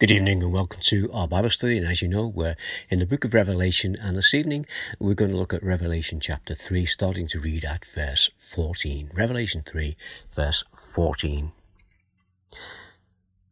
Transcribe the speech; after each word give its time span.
Good 0.00 0.12
evening 0.12 0.42
and 0.42 0.50
welcome 0.50 0.80
to 0.84 1.10
our 1.12 1.28
Bible 1.28 1.50
study. 1.50 1.76
And 1.76 1.86
as 1.86 2.00
you 2.00 2.08
know, 2.08 2.26
we're 2.26 2.56
in 2.88 3.00
the 3.00 3.06
book 3.06 3.26
of 3.26 3.34
Revelation, 3.34 3.94
and 4.00 4.16
this 4.16 4.32
evening 4.32 4.64
we're 4.98 5.12
going 5.12 5.30
to 5.30 5.36
look 5.36 5.52
at 5.52 5.62
Revelation 5.62 6.20
chapter 6.20 6.54
3, 6.54 6.86
starting 6.86 7.28
to 7.28 7.38
read 7.38 7.66
at 7.66 7.84
verse 7.84 8.30
14. 8.38 9.10
Revelation 9.12 9.62
3, 9.62 9.98
verse 10.34 10.64
14. 10.74 11.52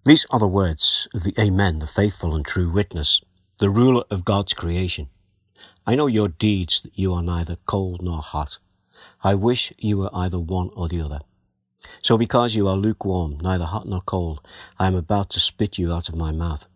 These 0.07 0.27
are 0.31 0.39
the 0.41 0.47
words 0.47 1.07
of 1.13 1.25
the 1.25 1.35
Amen, 1.39 1.81
the 1.81 1.87
faithful 1.87 2.35
and 2.35 2.47
true 2.47 2.71
witness, 2.71 3.21
the 3.59 3.69
ruler 3.69 4.05
of 4.11 4.25
God's 4.25 4.55
creation. 4.55 5.11
I 5.87 5.97
know 5.97 6.07
your 6.07 6.29
deeds, 6.29 6.81
that 6.81 6.99
you 6.99 7.13
are 7.13 7.23
neither 7.23 7.57
cold 7.67 8.01
nor 8.01 8.23
hot. 8.23 8.57
I 9.23 9.35
wish 9.35 9.75
you 9.77 9.99
were 9.99 10.11
either 10.15 10.39
one 10.39 10.71
or 10.75 10.89
the 10.89 11.03
other. 11.03 11.21
So 12.03 12.19
because 12.19 12.55
you 12.55 12.69
are 12.69 12.77
lukewarm, 12.77 13.39
neither 13.41 13.65
hot 13.65 13.87
nor 13.89 14.01
cold, 14.03 14.41
I 14.79 14.87
am 14.87 14.95
about 14.95 15.31
to 15.31 15.41
spit 15.41 15.79
you 15.79 15.93
out 15.93 16.09
of 16.09 16.17
my 16.17 16.33
mouth. 16.33 16.67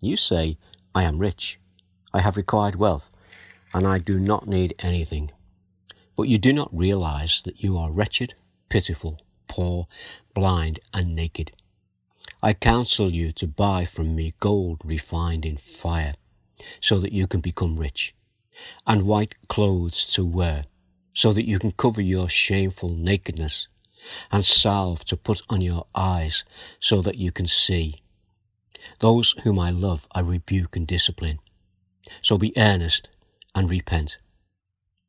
You 0.00 0.16
say, 0.16 0.58
I 0.94 1.04
am 1.04 1.18
rich, 1.18 1.58
I 2.12 2.20
have 2.20 2.36
required 2.36 2.76
wealth, 2.76 3.10
and 3.74 3.86
I 3.86 3.98
do 3.98 4.18
not 4.18 4.46
need 4.46 4.74
anything. 4.78 5.30
But 6.16 6.28
you 6.28 6.38
do 6.38 6.52
not 6.52 6.76
realize 6.76 7.42
that 7.42 7.62
you 7.62 7.76
are 7.76 7.90
wretched, 7.90 8.34
pitiful, 8.68 9.20
poor, 9.48 9.86
blind, 10.34 10.80
and 10.92 11.14
naked. 11.14 11.52
I 12.42 12.52
counsel 12.52 13.10
you 13.10 13.32
to 13.32 13.46
buy 13.46 13.84
from 13.84 14.14
me 14.14 14.34
gold 14.40 14.80
refined 14.84 15.44
in 15.44 15.56
fire, 15.56 16.14
so 16.80 16.98
that 16.98 17.12
you 17.12 17.26
can 17.26 17.40
become 17.40 17.78
rich, 17.78 18.14
and 18.86 19.02
white 19.06 19.34
clothes 19.48 20.06
to 20.14 20.24
wear, 20.24 20.64
so 21.14 21.32
that 21.32 21.48
you 21.48 21.58
can 21.58 21.72
cover 21.72 22.00
your 22.00 22.28
shameful 22.28 22.90
nakedness 22.90 23.68
and 24.30 24.44
salve 24.44 25.04
to 25.06 25.16
put 25.16 25.42
on 25.48 25.60
your 25.60 25.86
eyes 25.94 26.44
so 26.80 27.02
that 27.02 27.16
you 27.16 27.32
can 27.32 27.46
see. 27.46 27.96
Those 29.00 29.32
whom 29.42 29.58
I 29.58 29.70
love 29.70 30.06
I 30.12 30.20
rebuke 30.20 30.76
and 30.76 30.86
discipline. 30.86 31.38
So 32.22 32.38
be 32.38 32.52
earnest 32.56 33.08
and 33.54 33.68
repent. 33.68 34.18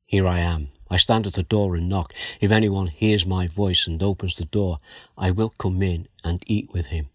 Here 0.06 0.28
I 0.28 0.40
am. 0.40 0.70
I 0.90 0.98
stand 0.98 1.28
at 1.28 1.34
the 1.34 1.44
door 1.44 1.76
and 1.76 1.90
knock. 1.90 2.14
If 2.40 2.50
anyone 2.50 2.88
hears 2.88 3.26
my 3.26 3.48
voice 3.48 3.88
and 3.88 4.02
opens 4.02 4.36
the 4.36 4.46
door, 4.46 4.80
I 5.18 5.32
will 5.32 5.50
come 5.50 5.84
in 5.84 6.08
and 6.24 6.44
eat 6.48 6.72
with 6.72 6.88
him, 6.88 7.10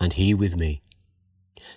and 0.00 0.14
he 0.14 0.32
with 0.32 0.56
me. 0.56 0.80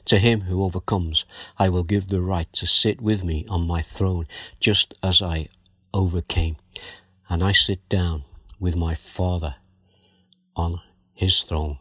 To 0.06 0.18
him 0.18 0.42
who 0.42 0.64
overcomes, 0.64 1.26
I 1.60 1.70
will 1.70 1.84
give 1.84 2.08
the 2.08 2.22
right 2.22 2.52
to 2.54 2.66
sit 2.66 3.02
with 3.02 3.24
me 3.24 3.46
on 3.50 3.68
my 3.68 3.82
throne, 3.82 4.28
just 4.60 4.94
as 5.04 5.22
I 5.22 5.50
overcame, 5.94 6.56
and 7.30 7.44
I 7.44 7.52
sit 7.52 7.88
down 7.90 8.24
with 8.60 8.76
my 8.76 8.96
Father 8.96 9.56
on 10.56 10.82
his 11.14 11.42
throne. 11.42 11.80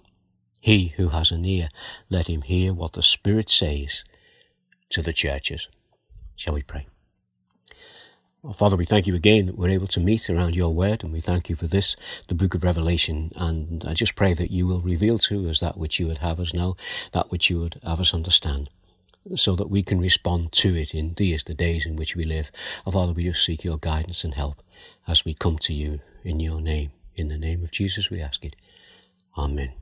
He 0.61 0.94
who 0.97 1.08
has 1.08 1.30
an 1.30 1.44
ear, 1.44 1.69
let 2.08 2.27
him 2.27 2.42
hear 2.42 2.72
what 2.72 2.94
the 2.94 3.03
Spirit 3.03 3.50
says 3.50 4.05
to 4.91 5.02
the 5.02 5.12
churches. 5.12 5.69
Shall 6.36 6.55
we 6.55 6.62
pray? 6.62 6.86
Father, 8.55 8.77
we 8.77 8.84
thank 8.84 9.06
you 9.06 9.14
again 9.14 9.47
that 9.47 9.56
we're 9.56 9.70
able 9.70 9.86
to 9.86 10.00
meet 10.00 10.28
around 10.28 10.55
your 10.55 10.75
word, 10.75 11.02
and 11.02 11.12
we 11.12 11.20
thank 11.20 11.48
you 11.48 11.56
for 11.56 11.67
this, 11.67 11.97
the 12.28 12.34
book 12.34 12.55
of 12.55 12.62
Revelation. 12.62 13.30
And 13.36 13.83
I 13.86 13.95
just 13.95 14.17
pray 14.17 14.34
that 14.34 14.50
you 14.50 14.67
will 14.67 14.80
reveal 14.80 15.19
to 15.20 15.48
us 15.48 15.61
that 15.61 15.78
which 15.78 15.98
you 15.98 16.08
would 16.08 16.19
have 16.19 16.39
us 16.39 16.52
know, 16.52 16.77
that 17.12 17.30
which 17.30 17.48
you 17.48 17.61
would 17.61 17.80
have 17.84 18.00
us 18.00 18.12
understand, 18.12 18.69
so 19.34 19.56
that 19.56 19.70
we 19.70 19.83
can 19.83 19.98
respond 19.98 20.52
to 20.52 20.77
it 20.77 20.95
in 20.95 21.14
these, 21.14 21.45
the 21.45 21.55
days 21.55 21.86
in 21.86 21.97
which 21.97 22.14
we 22.14 22.25
live. 22.25 22.50
Father, 22.84 23.14
we 23.14 23.25
just 23.25 23.45
seek 23.45 23.64
your 23.64 23.78
guidance 23.78 24.25
and 24.25 24.34
help 24.34 24.62
as 25.08 25.25
we 25.25 25.33
come 25.33 25.56
to 25.61 25.72
you 25.72 26.00
in 26.25 26.41
your 26.41 26.61
name. 26.61 26.91
In 27.14 27.28
the 27.28 27.39
name 27.39 27.62
of 27.62 27.70
Jesus, 27.70 28.11
we 28.11 28.20
ask 28.20 28.44
it. 28.44 28.56
Amen. 29.39 29.72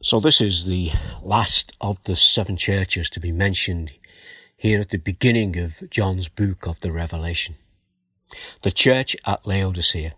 So, 0.00 0.20
this 0.20 0.40
is 0.40 0.64
the 0.64 0.92
last 1.22 1.72
of 1.80 2.02
the 2.04 2.14
seven 2.14 2.56
churches 2.56 3.10
to 3.10 3.20
be 3.20 3.32
mentioned 3.32 3.92
here 4.56 4.80
at 4.80 4.90
the 4.90 4.98
beginning 4.98 5.58
of 5.58 5.90
John's 5.90 6.28
book 6.28 6.66
of 6.66 6.80
the 6.80 6.92
Revelation. 6.92 7.56
The 8.62 8.70
church 8.70 9.16
at 9.26 9.46
Laodicea. 9.46 10.14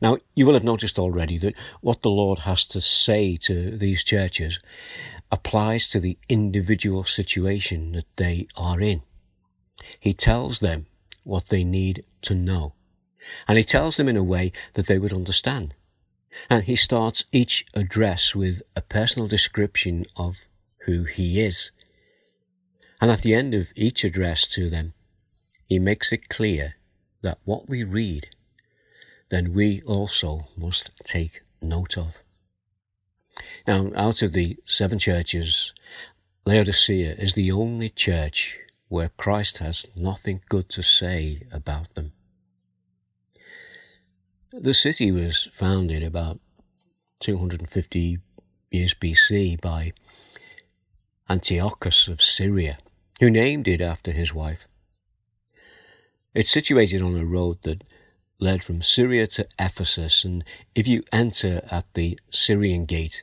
Now, 0.00 0.18
you 0.34 0.46
will 0.46 0.54
have 0.54 0.64
noticed 0.64 0.98
already 0.98 1.38
that 1.38 1.54
what 1.80 2.02
the 2.02 2.10
Lord 2.10 2.40
has 2.40 2.64
to 2.66 2.80
say 2.80 3.36
to 3.42 3.76
these 3.76 4.04
churches 4.04 4.60
applies 5.30 5.88
to 5.88 6.00
the 6.00 6.18
individual 6.28 7.04
situation 7.04 7.92
that 7.92 8.06
they 8.16 8.46
are 8.56 8.80
in. 8.80 9.02
He 9.98 10.12
tells 10.12 10.60
them 10.60 10.86
what 11.28 11.48
they 11.48 11.62
need 11.62 12.04
to 12.22 12.34
know. 12.34 12.72
And 13.46 13.58
he 13.58 13.64
tells 13.64 13.96
them 13.96 14.08
in 14.08 14.16
a 14.16 14.24
way 14.24 14.50
that 14.74 14.86
they 14.86 14.98
would 14.98 15.12
understand. 15.12 15.74
And 16.48 16.64
he 16.64 16.74
starts 16.74 17.24
each 17.32 17.66
address 17.74 18.34
with 18.34 18.62
a 18.74 18.80
personal 18.80 19.28
description 19.28 20.06
of 20.16 20.46
who 20.86 21.04
he 21.04 21.40
is. 21.42 21.70
And 23.00 23.10
at 23.10 23.20
the 23.20 23.34
end 23.34 23.54
of 23.54 23.68
each 23.76 24.04
address 24.04 24.46
to 24.48 24.70
them, 24.70 24.94
he 25.66 25.78
makes 25.78 26.12
it 26.12 26.30
clear 26.30 26.76
that 27.22 27.38
what 27.44 27.68
we 27.68 27.84
read, 27.84 28.28
then 29.28 29.52
we 29.52 29.82
also 29.82 30.48
must 30.56 30.90
take 31.04 31.42
note 31.60 31.98
of. 31.98 32.18
Now, 33.66 33.90
out 33.94 34.22
of 34.22 34.32
the 34.32 34.56
seven 34.64 34.98
churches, 34.98 35.74
Laodicea 36.46 37.14
is 37.18 37.34
the 37.34 37.52
only 37.52 37.90
church 37.90 38.58
where 38.88 39.10
Christ 39.10 39.58
has 39.58 39.86
nothing 39.94 40.40
good 40.48 40.68
to 40.70 40.82
say 40.82 41.42
about 41.52 41.94
them. 41.94 42.12
The 44.52 44.74
city 44.74 45.12
was 45.12 45.48
founded 45.52 46.02
about 46.02 46.40
250 47.20 48.18
years 48.70 48.94
BC 48.94 49.60
by 49.60 49.92
Antiochus 51.28 52.08
of 52.08 52.22
Syria, 52.22 52.78
who 53.20 53.28
named 53.30 53.68
it 53.68 53.80
after 53.80 54.12
his 54.12 54.32
wife. 54.32 54.66
It's 56.34 56.50
situated 56.50 57.02
on 57.02 57.18
a 57.18 57.26
road 57.26 57.62
that 57.64 57.84
led 58.40 58.64
from 58.64 58.82
Syria 58.82 59.26
to 59.26 59.48
Ephesus, 59.58 60.24
and 60.24 60.44
if 60.74 60.86
you 60.86 61.02
enter 61.12 61.60
at 61.70 61.92
the 61.94 62.18
Syrian 62.30 62.86
gate 62.86 63.22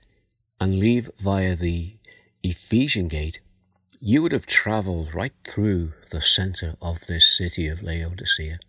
and 0.59 0.79
leave 0.79 1.09
via 1.17 1.55
the 1.55 1.97
Ephesian 2.43 3.07
gate, 3.07 3.39
you 3.99 4.21
would 4.21 4.31
have 4.31 4.45
traveled 4.45 5.13
right 5.13 5.33
through 5.47 5.93
the 6.11 6.21
center 6.21 6.75
of 6.81 7.01
this 7.07 7.27
city 7.27 7.67
of 7.67 7.81
Laodicea. 7.81 8.59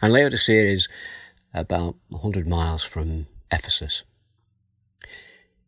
And 0.00 0.12
Laodicea 0.12 0.64
is 0.64 0.88
about 1.52 1.96
100 2.08 2.46
miles 2.46 2.82
from 2.82 3.26
Ephesus. 3.50 4.02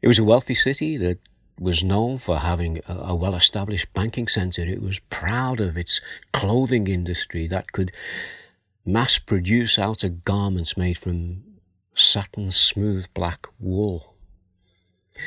It 0.01 0.09
was 0.09 0.19
a 0.19 0.25
wealthy 0.25 0.55
city 0.55 0.97
that 0.97 1.19
was 1.59 1.83
known 1.83 2.19
for 2.19 2.39
having 2.39 2.81
a, 2.87 3.15
well 3.17 3.35
established 3.35 3.93
banking 3.93 4.29
center. 4.29 4.63
It 4.63 4.83
was 4.83 5.01
proud 5.11 5.61
of 5.61 5.77
its 5.77 6.01
clothing 6.33 6.87
industry 6.87 7.47
that 7.49 7.73
could 7.73 7.93
mass 8.85 9.19
produce 9.19 9.79
outer 9.79 10.09
garments 10.09 10.77
made 10.77 10.99
from 10.99 11.43
satin 11.95 12.51
smooth 12.51 13.07
black 13.13 13.47
wool. 13.59 14.15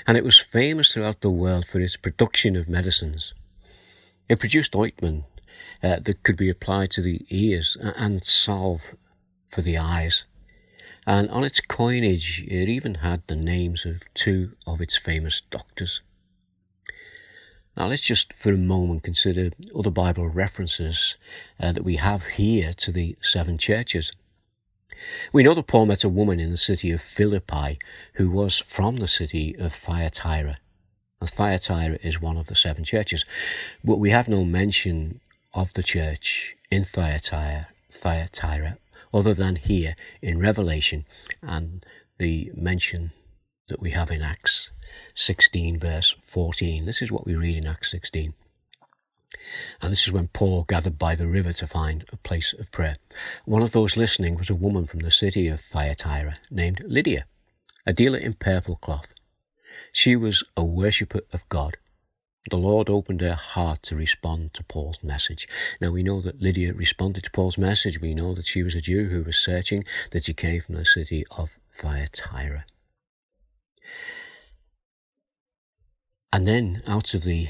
And 0.07 0.17
it 0.17 0.23
was 0.23 0.39
famous 0.39 0.93
throughout 0.93 1.19
the 1.19 1.29
world 1.29 1.65
for 1.65 1.79
its 1.79 1.97
production 1.97 2.55
of 2.55 2.69
medicines. 2.69 3.33
It 4.31 4.39
produced 4.39 4.77
ointment 4.77 5.25
uh, 5.83 5.99
that 5.99 6.23
could 6.23 6.37
be 6.37 6.49
applied 6.49 6.91
to 6.91 7.01
the 7.01 7.25
ears 7.29 7.75
and 7.81 8.23
salve 8.23 8.95
for 9.49 9.61
the 9.61 9.77
eyes. 9.77 10.23
And 11.05 11.29
on 11.29 11.43
its 11.43 11.59
coinage, 11.59 12.41
it 12.47 12.69
even 12.69 12.95
had 12.95 13.27
the 13.27 13.35
names 13.35 13.85
of 13.85 14.03
two 14.13 14.53
of 14.65 14.79
its 14.79 14.95
famous 14.95 15.41
doctors. 15.41 16.01
Now, 17.75 17.87
let's 17.87 18.03
just 18.03 18.31
for 18.31 18.53
a 18.53 18.57
moment 18.57 19.03
consider 19.03 19.49
other 19.77 19.91
Bible 19.91 20.29
references 20.29 21.17
uh, 21.59 21.73
that 21.73 21.83
we 21.83 21.97
have 21.97 22.27
here 22.27 22.71
to 22.77 22.93
the 22.93 23.17
seven 23.19 23.57
churches. 23.57 24.13
We 25.33 25.43
know 25.43 25.55
that 25.55 25.67
Paul 25.67 25.87
met 25.87 26.05
a 26.05 26.09
woman 26.09 26.39
in 26.39 26.51
the 26.51 26.57
city 26.57 26.91
of 26.91 27.01
Philippi 27.01 27.79
who 28.13 28.29
was 28.29 28.59
from 28.59 28.95
the 28.95 29.09
city 29.09 29.57
of 29.59 29.73
Thyatira. 29.73 30.59
And 31.21 31.29
Thyatira 31.29 31.99
is 32.01 32.19
one 32.19 32.35
of 32.35 32.47
the 32.47 32.55
seven 32.55 32.83
churches. 32.83 33.25
But 33.83 33.99
we 33.99 34.09
have 34.09 34.27
no 34.27 34.43
mention 34.43 35.21
of 35.53 35.71
the 35.73 35.83
church 35.83 36.55
in 36.69 36.83
Thyatira, 36.83 37.67
Thyatira 37.91 38.77
other 39.13 39.33
than 39.33 39.57
here 39.57 39.95
in 40.21 40.39
Revelation 40.39 41.05
and 41.41 41.85
the 42.17 42.51
mention 42.55 43.11
that 43.67 43.81
we 43.81 43.91
have 43.91 44.09
in 44.09 44.21
Acts 44.21 44.71
16 45.15 45.79
verse 45.79 46.15
14. 46.21 46.85
This 46.85 47.01
is 47.01 47.11
what 47.11 47.25
we 47.25 47.35
read 47.35 47.57
in 47.57 47.67
Acts 47.67 47.91
16. 47.91 48.33
And 49.81 49.91
this 49.91 50.03
is 50.03 50.11
when 50.11 50.27
Paul 50.27 50.63
gathered 50.63 50.99
by 50.99 51.15
the 51.15 51.27
river 51.27 51.53
to 51.53 51.67
find 51.67 52.05
a 52.11 52.17
place 52.17 52.53
of 52.53 52.71
prayer. 52.71 52.95
One 53.45 53.61
of 53.61 53.71
those 53.71 53.95
listening 53.95 54.37
was 54.37 54.49
a 54.49 54.55
woman 54.55 54.87
from 54.87 55.01
the 55.01 55.11
city 55.11 55.47
of 55.47 55.61
Thyatira 55.61 56.35
named 56.49 56.81
Lydia, 56.85 57.25
a 57.85 57.93
dealer 57.93 58.17
in 58.17 58.33
purple 58.33 58.75
cloth. 58.75 59.13
She 59.91 60.15
was 60.15 60.43
a 60.55 60.63
worshipper 60.63 61.21
of 61.33 61.47
God. 61.49 61.77
The 62.49 62.57
Lord 62.57 62.89
opened 62.89 63.21
her 63.21 63.35
heart 63.35 63.83
to 63.83 63.95
respond 63.95 64.53
to 64.55 64.63
Paul's 64.63 65.03
message. 65.03 65.47
Now 65.79 65.91
we 65.91 66.01
know 66.01 66.21
that 66.21 66.41
Lydia 66.41 66.73
responded 66.73 67.23
to 67.25 67.31
Paul's 67.31 67.57
message. 67.57 68.01
We 68.01 68.15
know 68.15 68.33
that 68.33 68.47
she 68.47 68.63
was 68.63 68.73
a 68.73 68.81
Jew 68.81 69.09
who 69.09 69.23
was 69.23 69.37
searching, 69.37 69.85
that 70.11 70.23
she 70.23 70.33
came 70.33 70.61
from 70.61 70.75
the 70.75 70.85
city 70.85 71.23
of 71.37 71.59
Thyatira. 71.77 72.65
And 76.33 76.45
then 76.45 76.81
out 76.87 77.13
of 77.13 77.23
the 77.23 77.49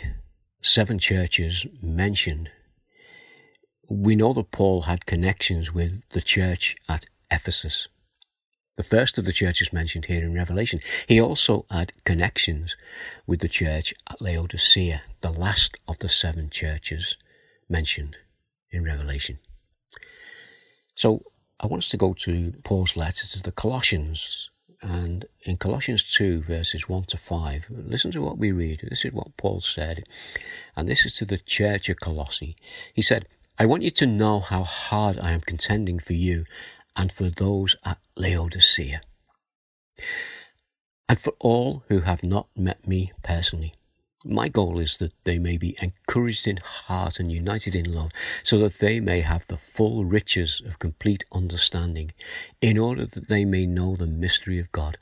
seven 0.61 0.99
churches 0.99 1.67
mentioned, 1.81 2.51
we 3.89 4.15
know 4.15 4.33
that 4.33 4.51
Paul 4.51 4.83
had 4.83 5.05
connections 5.05 5.73
with 5.73 6.01
the 6.09 6.21
church 6.21 6.75
at 6.89 7.05
Ephesus, 7.29 7.88
the 8.81 8.97
first 8.97 9.19
of 9.19 9.25
the 9.25 9.31
churches 9.31 9.71
mentioned 9.71 10.05
here 10.05 10.23
in 10.23 10.33
Revelation. 10.33 10.79
He 11.05 11.21
also 11.21 11.67
had 11.69 11.93
connections 12.03 12.75
with 13.27 13.39
the 13.41 13.47
church 13.47 13.93
at 14.09 14.19
Laodicea, 14.19 15.03
the 15.21 15.31
last 15.31 15.77
of 15.87 15.99
the 15.99 16.09
seven 16.09 16.49
churches 16.49 17.15
mentioned 17.69 18.17
in 18.71 18.83
Revelation. 18.83 19.37
So 20.95 21.21
I 21.59 21.67
want 21.67 21.83
us 21.83 21.89
to 21.89 21.97
go 21.97 22.15
to 22.25 22.53
Paul's 22.63 22.97
letter 22.97 23.27
to 23.27 23.43
the 23.43 23.51
Colossians. 23.51 24.49
And 24.81 25.25
in 25.43 25.57
Colossians 25.57 26.03
2, 26.15 26.41
verses 26.41 26.89
1 26.89 27.03
to 27.03 27.17
5, 27.17 27.67
listen 27.69 28.09
to 28.13 28.21
what 28.23 28.39
we 28.39 28.51
read. 28.51 28.87
This 28.89 29.05
is 29.05 29.13
what 29.13 29.37
Paul 29.37 29.61
said. 29.61 30.05
And 30.75 30.89
this 30.89 31.05
is 31.05 31.15
to 31.17 31.25
the 31.25 31.37
church 31.37 31.87
of 31.87 31.99
Colossae. 31.99 32.55
He 32.95 33.03
said, 33.03 33.27
I 33.59 33.67
want 33.67 33.83
you 33.83 33.91
to 33.91 34.07
know 34.07 34.39
how 34.39 34.63
hard 34.63 35.19
I 35.19 35.33
am 35.33 35.41
contending 35.41 35.99
for 35.99 36.13
you 36.13 36.45
and 36.95 37.11
for 37.11 37.29
those 37.29 37.75
at 37.85 37.97
Laodicea, 38.15 39.01
and 41.07 41.19
for 41.19 41.33
all 41.39 41.83
who 41.88 42.01
have 42.01 42.23
not 42.23 42.47
met 42.55 42.88
me 42.88 43.11
personally. 43.23 43.73
My 44.23 44.49
goal 44.49 44.77
is 44.77 44.97
that 44.97 45.13
they 45.23 45.39
may 45.39 45.57
be 45.57 45.75
encouraged 45.81 46.45
in 46.45 46.59
heart 46.63 47.19
and 47.19 47.31
united 47.31 47.75
in 47.75 47.91
love, 47.91 48.11
so 48.43 48.59
that 48.59 48.77
they 48.77 48.99
may 48.99 49.21
have 49.21 49.47
the 49.47 49.57
full 49.57 50.05
riches 50.05 50.61
of 50.63 50.77
complete 50.77 51.23
understanding, 51.31 52.11
in 52.61 52.77
order 52.77 53.05
that 53.07 53.27
they 53.29 53.45
may 53.45 53.65
know 53.65 53.95
the 53.95 54.05
mystery 54.05 54.59
of 54.59 54.71
God, 54.71 54.99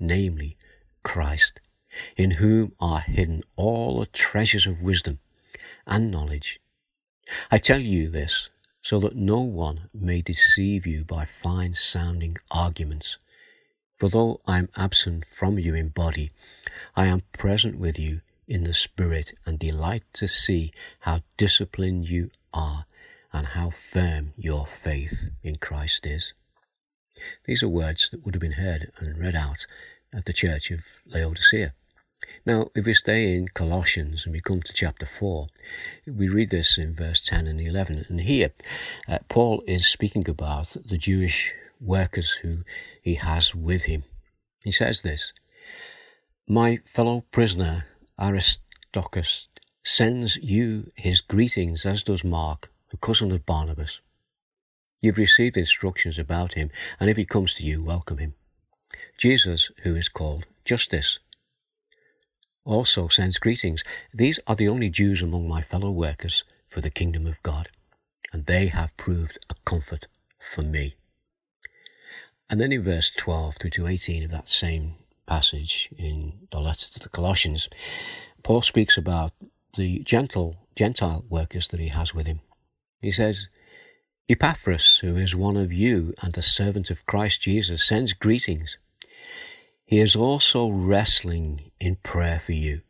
namely 0.00 0.56
Christ, 1.02 1.60
in 2.16 2.32
whom 2.32 2.72
are 2.80 3.00
hidden 3.00 3.42
all 3.54 4.00
the 4.00 4.06
treasures 4.06 4.66
of 4.66 4.80
wisdom 4.80 5.18
and 5.86 6.10
knowledge. 6.10 6.58
I 7.50 7.58
tell 7.58 7.80
you 7.80 8.08
this 8.08 8.50
so 8.84 9.00
that 9.00 9.16
no 9.16 9.40
one 9.40 9.88
may 9.94 10.20
deceive 10.20 10.86
you 10.86 11.06
by 11.06 11.24
fine 11.24 11.72
sounding 11.72 12.36
arguments. 12.50 13.16
For 13.96 14.10
though 14.10 14.42
I 14.46 14.58
am 14.58 14.68
absent 14.76 15.24
from 15.32 15.58
you 15.58 15.74
in 15.74 15.88
body, 15.88 16.32
I 16.94 17.06
am 17.06 17.22
present 17.32 17.78
with 17.78 17.98
you 17.98 18.20
in 18.46 18.64
the 18.64 18.74
Spirit 18.74 19.32
and 19.46 19.58
delight 19.58 20.02
to 20.12 20.28
see 20.28 20.70
how 21.00 21.22
disciplined 21.38 22.10
you 22.10 22.28
are 22.52 22.84
and 23.32 23.46
how 23.46 23.70
firm 23.70 24.34
your 24.36 24.66
faith 24.66 25.30
in 25.42 25.56
Christ 25.56 26.04
is. 26.04 26.34
These 27.46 27.62
are 27.62 27.68
words 27.68 28.10
that 28.10 28.22
would 28.22 28.34
have 28.34 28.42
been 28.42 28.52
heard 28.52 28.92
and 28.98 29.16
read 29.16 29.34
out 29.34 29.66
at 30.12 30.26
the 30.26 30.34
church 30.34 30.70
of 30.70 30.80
Laodicea. 31.06 31.72
Now, 32.46 32.70
if 32.74 32.84
we 32.84 32.92
stay 32.92 33.34
in 33.34 33.48
Colossians 33.48 34.26
and 34.26 34.34
we 34.34 34.42
come 34.42 34.60
to 34.60 34.72
chapter 34.74 35.06
4, 35.06 35.46
we 36.06 36.28
read 36.28 36.50
this 36.50 36.76
in 36.76 36.94
verse 36.94 37.22
10 37.22 37.46
and 37.46 37.58
11. 37.58 38.04
And 38.10 38.20
here, 38.20 38.50
uh, 39.08 39.20
Paul 39.30 39.62
is 39.66 39.86
speaking 39.86 40.28
about 40.28 40.76
the 40.84 40.98
Jewish 40.98 41.54
workers 41.80 42.32
who 42.42 42.58
he 43.00 43.14
has 43.14 43.54
with 43.54 43.84
him. 43.84 44.04
He 44.62 44.72
says 44.72 45.00
this 45.00 45.32
My 46.46 46.80
fellow 46.84 47.24
prisoner 47.30 47.86
Aristarchus 48.20 49.48
sends 49.82 50.36
you 50.36 50.92
his 50.96 51.22
greetings, 51.22 51.86
as 51.86 52.02
does 52.02 52.24
Mark, 52.24 52.70
the 52.90 52.98
cousin 52.98 53.32
of 53.32 53.46
Barnabas. 53.46 54.02
You've 55.00 55.16
received 55.16 55.56
instructions 55.56 56.18
about 56.18 56.52
him, 56.52 56.70
and 57.00 57.08
if 57.08 57.16
he 57.16 57.24
comes 57.24 57.54
to 57.54 57.64
you, 57.64 57.82
welcome 57.82 58.18
him. 58.18 58.34
Jesus, 59.16 59.70
who 59.82 59.94
is 59.96 60.10
called 60.10 60.44
Justus, 60.66 61.20
also 62.64 63.08
sends 63.08 63.38
greetings. 63.38 63.84
These 64.12 64.40
are 64.46 64.56
the 64.56 64.68
only 64.68 64.90
Jews 64.90 65.22
among 65.22 65.48
my 65.48 65.62
fellow 65.62 65.90
workers 65.90 66.44
for 66.68 66.80
the 66.80 66.90
kingdom 66.90 67.26
of 67.26 67.42
God, 67.42 67.70
and 68.32 68.46
they 68.46 68.66
have 68.66 68.96
proved 68.96 69.38
a 69.50 69.54
comfort 69.64 70.06
for 70.38 70.62
me. 70.62 70.94
And 72.50 72.60
then 72.60 72.72
in 72.72 72.82
verse 72.82 73.10
12 73.10 73.56
through 73.56 73.70
to 73.70 73.86
18 73.86 74.24
of 74.24 74.30
that 74.30 74.48
same 74.48 74.96
passage 75.26 75.88
in 75.96 76.46
the 76.50 76.60
letter 76.60 76.92
to 76.92 77.00
the 77.00 77.08
Colossians, 77.08 77.68
Paul 78.42 78.62
speaks 78.62 78.98
about 78.98 79.32
the 79.76 80.00
gentle 80.00 80.56
Gentile 80.76 81.24
workers 81.28 81.68
that 81.68 81.80
he 81.80 81.88
has 81.88 82.14
with 82.14 82.26
him. 82.26 82.40
He 83.00 83.12
says, 83.12 83.48
Epaphras, 84.28 84.98
who 84.98 85.16
is 85.16 85.34
one 85.34 85.56
of 85.56 85.72
you 85.72 86.14
and 86.22 86.36
a 86.36 86.42
servant 86.42 86.90
of 86.90 87.06
Christ 87.06 87.42
Jesus, 87.42 87.86
sends 87.86 88.12
greetings 88.12 88.78
he 89.94 90.00
is 90.00 90.16
also 90.16 90.68
wrestling 90.70 91.70
in 91.78 91.94
prayer 91.94 92.40
for 92.40 92.50
you, 92.50 92.80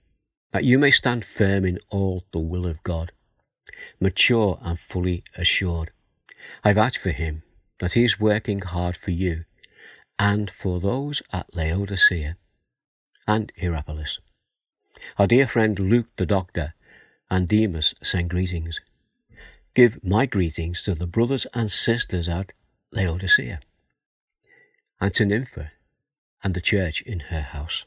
that 0.52 0.64
you 0.64 0.78
may 0.78 0.90
stand 0.90 1.22
firm 1.22 1.62
in 1.62 1.78
all 1.90 2.24
the 2.32 2.38
will 2.38 2.64
of 2.64 2.82
God, 2.82 3.12
mature 4.00 4.58
and 4.62 4.80
fully 4.80 5.22
assured. 5.36 5.90
I 6.64 6.72
vouch 6.72 6.96
for 6.96 7.10
him 7.10 7.42
that 7.78 7.92
he 7.92 8.04
is 8.04 8.18
working 8.18 8.60
hard 8.60 8.96
for 8.96 9.10
you 9.10 9.44
and 10.18 10.50
for 10.50 10.80
those 10.80 11.22
at 11.30 11.54
Laodicea 11.54 12.38
and 13.28 13.52
Hierapolis. 13.60 14.20
Our 15.18 15.26
dear 15.26 15.46
friend 15.46 15.78
Luke 15.78 16.08
the 16.16 16.24
doctor 16.24 16.72
and 17.30 17.46
Demas 17.46 17.94
send 18.02 18.30
greetings. 18.30 18.80
Give 19.74 20.02
my 20.02 20.24
greetings 20.24 20.82
to 20.84 20.94
the 20.94 21.06
brothers 21.06 21.46
and 21.52 21.70
sisters 21.70 22.30
at 22.30 22.54
Laodicea 22.92 23.60
and 25.02 25.12
to 25.12 25.26
Nympha 25.26 25.70
and 26.44 26.54
the 26.54 26.60
church 26.60 27.02
in 27.02 27.20
her 27.20 27.40
house. 27.40 27.86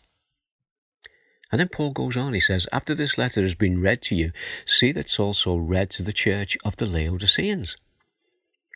And 1.51 1.61
then 1.61 1.69
Paul 1.69 1.91
goes 1.91 2.17
on, 2.17 2.33
he 2.33 2.41
says, 2.41 2.67
After 2.73 2.93
this 2.93 3.17
letter 3.17 3.41
has 3.41 3.55
been 3.55 3.81
read 3.81 4.01
to 4.03 4.15
you, 4.15 4.31
see 4.65 4.91
that 4.91 5.01
it's 5.01 5.19
also 5.19 5.55
read 5.55 5.89
to 5.91 6.03
the 6.03 6.11
church 6.11 6.57
of 6.65 6.75
the 6.75 6.85
Laodiceans, 6.85 7.77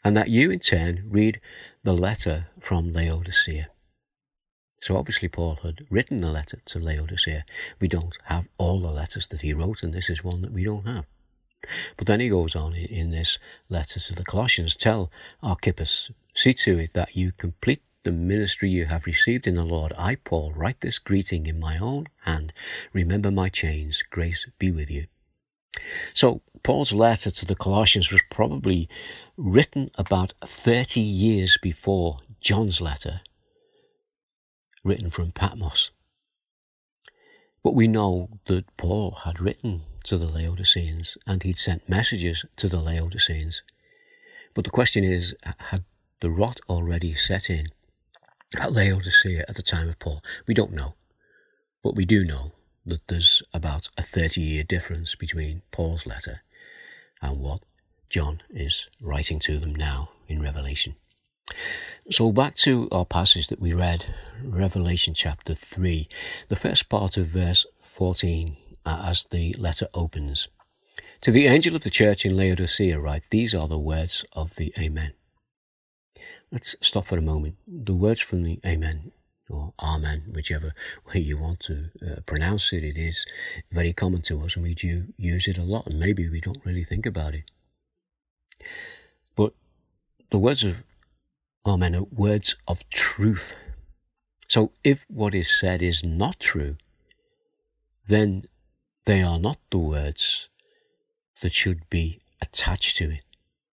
and 0.05 0.15
that 0.15 0.29
you 0.29 0.51
in 0.51 0.59
turn 0.59 1.03
read 1.09 1.41
the 1.83 1.93
letter 1.93 2.47
from 2.59 2.93
Laodicea. 2.93 3.67
So 4.79 4.95
obviously 4.95 5.27
Paul 5.27 5.59
had 5.63 5.85
written 5.89 6.21
the 6.21 6.31
letter 6.31 6.59
to 6.65 6.79
Laodicea. 6.79 7.45
We 7.79 7.87
don't 7.87 8.17
have 8.25 8.47
all 8.57 8.79
the 8.79 8.91
letters 8.91 9.27
that 9.27 9.41
he 9.41 9.53
wrote, 9.53 9.83
and 9.83 9.93
this 9.93 10.09
is 10.09 10.23
one 10.23 10.41
that 10.41 10.53
we 10.53 10.63
don't 10.63 10.87
have. 10.87 11.05
But 11.97 12.07
then 12.07 12.19
he 12.19 12.29
goes 12.29 12.55
on 12.55 12.73
in 12.73 13.11
this 13.11 13.37
letter 13.69 13.99
to 13.99 14.15
the 14.15 14.23
Colossians, 14.23 14.75
tell 14.75 15.11
Archippus, 15.43 16.09
see 16.33 16.53
to 16.53 16.79
it 16.79 16.93
that 16.93 17.15
you 17.15 17.31
complete 17.33 17.83
the 18.03 18.11
ministry 18.11 18.69
you 18.69 18.85
have 18.85 19.05
received 19.05 19.45
in 19.45 19.55
the 19.55 19.63
Lord, 19.63 19.93
I, 19.97 20.15
Paul, 20.15 20.53
write 20.53 20.81
this 20.81 20.99
greeting 20.99 21.45
in 21.45 21.59
my 21.59 21.77
own 21.77 22.07
hand. 22.23 22.51
Remember 22.93 23.29
my 23.29 23.49
chains. 23.49 24.03
Grace 24.09 24.47
be 24.57 24.71
with 24.71 24.89
you. 24.89 25.05
So, 26.13 26.41
Paul's 26.63 26.93
letter 26.93 27.31
to 27.31 27.45
the 27.45 27.55
Colossians 27.55 28.11
was 28.11 28.21
probably 28.29 28.89
written 29.37 29.91
about 29.95 30.33
30 30.43 30.99
years 30.99 31.57
before 31.61 32.19
John's 32.39 32.81
letter, 32.81 33.21
written 34.83 35.09
from 35.09 35.31
Patmos. 35.31 35.91
But 37.63 37.75
we 37.75 37.87
know 37.87 38.29
that 38.47 38.75
Paul 38.77 39.11
had 39.23 39.39
written 39.39 39.83
to 40.05 40.17
the 40.17 40.27
Laodiceans 40.27 41.17
and 41.27 41.43
he'd 41.43 41.59
sent 41.59 41.87
messages 41.87 42.45
to 42.57 42.67
the 42.67 42.81
Laodiceans. 42.81 43.61
But 44.53 44.65
the 44.65 44.71
question 44.71 45.03
is, 45.03 45.35
had 45.43 45.85
the 46.19 46.31
rot 46.31 46.59
already 46.67 47.13
set 47.13 47.49
in? 47.49 47.67
At 48.59 48.73
Laodicea 48.73 49.45
at 49.47 49.55
the 49.55 49.61
time 49.61 49.89
of 49.89 49.99
Paul? 49.99 50.23
We 50.47 50.53
don't 50.53 50.73
know. 50.73 50.95
But 51.83 51.95
we 51.95 52.05
do 52.05 52.23
know 52.23 52.53
that 52.85 53.07
there's 53.07 53.43
about 53.53 53.89
a 53.97 54.03
30 54.03 54.41
year 54.41 54.63
difference 54.63 55.15
between 55.15 55.61
Paul's 55.71 56.05
letter 56.05 56.41
and 57.21 57.39
what 57.39 57.61
John 58.09 58.41
is 58.49 58.89
writing 59.01 59.39
to 59.39 59.57
them 59.57 59.73
now 59.73 60.09
in 60.27 60.41
Revelation. 60.41 60.95
So 62.09 62.31
back 62.31 62.55
to 62.57 62.87
our 62.91 63.05
passage 63.05 63.47
that 63.47 63.61
we 63.61 63.73
read, 63.73 64.13
Revelation 64.43 65.13
chapter 65.13 65.53
3, 65.53 66.07
the 66.49 66.55
first 66.55 66.89
part 66.89 67.17
of 67.17 67.27
verse 67.27 67.65
14 67.79 68.57
uh, 68.85 69.03
as 69.05 69.23
the 69.25 69.53
letter 69.57 69.87
opens. 69.93 70.47
To 71.21 71.31
the 71.31 71.47
angel 71.47 71.75
of 71.75 71.83
the 71.83 71.89
church 71.89 72.25
in 72.25 72.35
Laodicea 72.35 72.99
write, 72.99 73.23
These 73.29 73.53
are 73.53 73.67
the 73.67 73.79
words 73.79 74.25
of 74.33 74.55
the 74.55 74.73
Amen. 74.79 75.13
Let's 76.51 76.75
stop 76.81 77.07
for 77.07 77.17
a 77.17 77.21
moment. 77.21 77.55
The 77.65 77.93
words 77.93 78.19
from 78.19 78.43
the 78.43 78.59
Amen 78.65 79.13
or 79.49 79.73
Amen, 79.79 80.31
whichever 80.33 80.73
way 81.07 81.21
you 81.21 81.37
want 81.37 81.61
to 81.61 81.89
uh, 82.05 82.21
pronounce 82.25 82.73
it, 82.73 82.83
it 82.83 82.97
is 82.97 83.25
very 83.71 83.93
common 83.93 84.21
to 84.23 84.41
us 84.41 84.55
and 84.57 84.63
we 84.63 84.73
do 84.73 85.13
use 85.17 85.47
it 85.47 85.57
a 85.57 85.63
lot 85.63 85.87
and 85.87 85.97
maybe 85.97 86.27
we 86.29 86.41
don't 86.41 86.65
really 86.65 86.83
think 86.83 87.05
about 87.05 87.35
it. 87.35 87.43
But 89.35 89.53
the 90.29 90.39
words 90.39 90.63
of 90.65 90.83
Amen 91.65 91.95
are 91.95 92.03
words 92.03 92.57
of 92.67 92.87
truth. 92.89 93.53
So 94.49 94.73
if 94.83 95.05
what 95.07 95.33
is 95.33 95.57
said 95.57 95.81
is 95.81 96.03
not 96.03 96.41
true, 96.41 96.75
then 98.07 98.43
they 99.05 99.21
are 99.21 99.39
not 99.39 99.59
the 99.69 99.77
words 99.77 100.49
that 101.41 101.53
should 101.53 101.89
be 101.89 102.19
attached 102.41 102.97
to 102.97 103.05
it. 103.05 103.21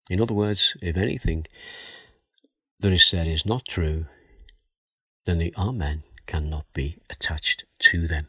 In 0.10 0.22
other 0.22 0.34
words, 0.34 0.78
if 0.82 0.96
anything, 0.96 1.48
that 2.82 2.92
is 2.92 3.06
said 3.06 3.28
is 3.28 3.46
not 3.46 3.66
true, 3.68 4.06
then 5.26 5.38
the 5.38 5.54
Amen 5.58 6.04
cannot 6.26 6.66
be 6.74 6.98
attached 7.10 7.66
to 7.80 8.08
them. 8.08 8.28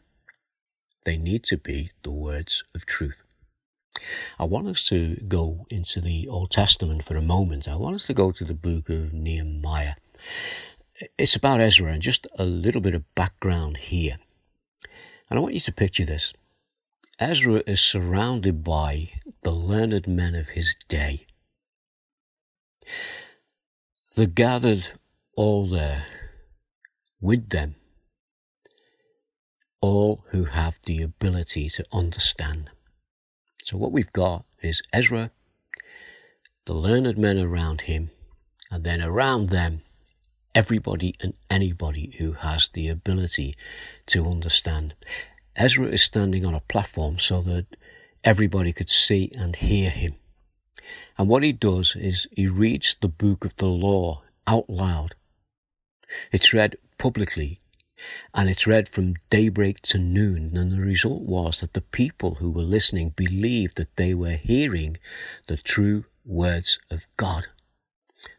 They 1.05 1.17
need 1.17 1.43
to 1.45 1.57
be 1.57 1.91
the 2.03 2.11
words 2.11 2.63
of 2.73 2.85
truth. 2.85 3.23
I 4.39 4.45
want 4.45 4.67
us 4.67 4.83
to 4.89 5.15
go 5.27 5.65
into 5.69 6.01
the 6.01 6.27
Old 6.27 6.51
Testament 6.51 7.03
for 7.03 7.15
a 7.15 7.21
moment. 7.21 7.67
I 7.67 7.75
want 7.75 7.95
us 7.95 8.05
to 8.05 8.13
go 8.13 8.31
to 8.31 8.43
the 8.43 8.53
book 8.53 8.89
of 8.89 9.13
Nehemiah. 9.13 9.95
It's 11.17 11.35
about 11.35 11.59
Ezra 11.59 11.91
and 11.91 12.01
just 12.01 12.27
a 12.37 12.45
little 12.45 12.81
bit 12.81 12.95
of 12.95 13.15
background 13.15 13.77
here. 13.77 14.15
And 15.29 15.39
I 15.39 15.41
want 15.41 15.53
you 15.55 15.59
to 15.61 15.71
picture 15.71 16.05
this. 16.05 16.33
Ezra 17.19 17.63
is 17.67 17.81
surrounded 17.81 18.63
by 18.63 19.09
the 19.43 19.51
learned 19.51 20.07
men 20.07 20.35
of 20.35 20.49
his 20.49 20.75
day. 20.87 21.25
They 24.15 24.27
gathered 24.27 24.89
all 25.35 25.67
there 25.67 26.05
with 27.19 27.49
them, 27.49 27.75
all 29.81 30.23
who 30.29 30.43
have 30.45 30.77
the 30.85 31.01
ability 31.01 31.67
to 31.69 31.85
understand. 31.91 32.69
So 33.63 33.75
what 33.75 33.91
we've 33.91 34.13
got 34.13 34.45
is 34.61 34.83
Ezra, 34.93 35.31
the 36.67 36.73
learned 36.73 37.17
men 37.17 37.39
around 37.39 37.81
him, 37.81 38.11
and 38.69 38.83
then 38.83 39.01
around 39.01 39.49
them, 39.49 39.81
everybody 40.53 41.15
and 41.19 41.33
anybody 41.49 42.13
who 42.19 42.33
has 42.33 42.69
the 42.71 42.89
ability 42.89 43.55
to 44.07 44.27
understand. 44.27 44.93
Ezra 45.55 45.87
is 45.87 46.03
standing 46.03 46.45
on 46.45 46.53
a 46.53 46.59
platform 46.59 47.17
so 47.17 47.41
that 47.41 47.65
everybody 48.23 48.73
could 48.73 48.91
see 48.91 49.31
and 49.35 49.55
hear 49.55 49.89
him. 49.89 50.13
And 51.17 51.27
what 51.27 51.43
he 51.43 51.51
does 51.51 51.95
is 51.95 52.27
he 52.31 52.47
reads 52.47 52.95
the 52.99 53.07
book 53.07 53.45
of 53.45 53.55
the 53.57 53.67
law 53.67 54.23
out 54.47 54.69
loud. 54.69 55.15
It's 56.31 56.53
read 56.53 56.77
publicly 56.97 57.59
and 58.33 58.49
it's 58.49 58.67
read 58.67 58.89
from 58.89 59.15
daybreak 59.29 59.81
to 59.83 59.97
noon. 59.97 60.57
And 60.57 60.71
the 60.71 60.81
result 60.81 61.23
was 61.23 61.61
that 61.61 61.73
the 61.73 61.81
people 61.81 62.35
who 62.35 62.51
were 62.51 62.61
listening 62.61 63.09
believed 63.09 63.77
that 63.77 63.95
they 63.95 64.13
were 64.13 64.35
hearing 64.35 64.97
the 65.47 65.57
true 65.57 66.05
words 66.25 66.79
of 66.89 67.07
God. 67.17 67.47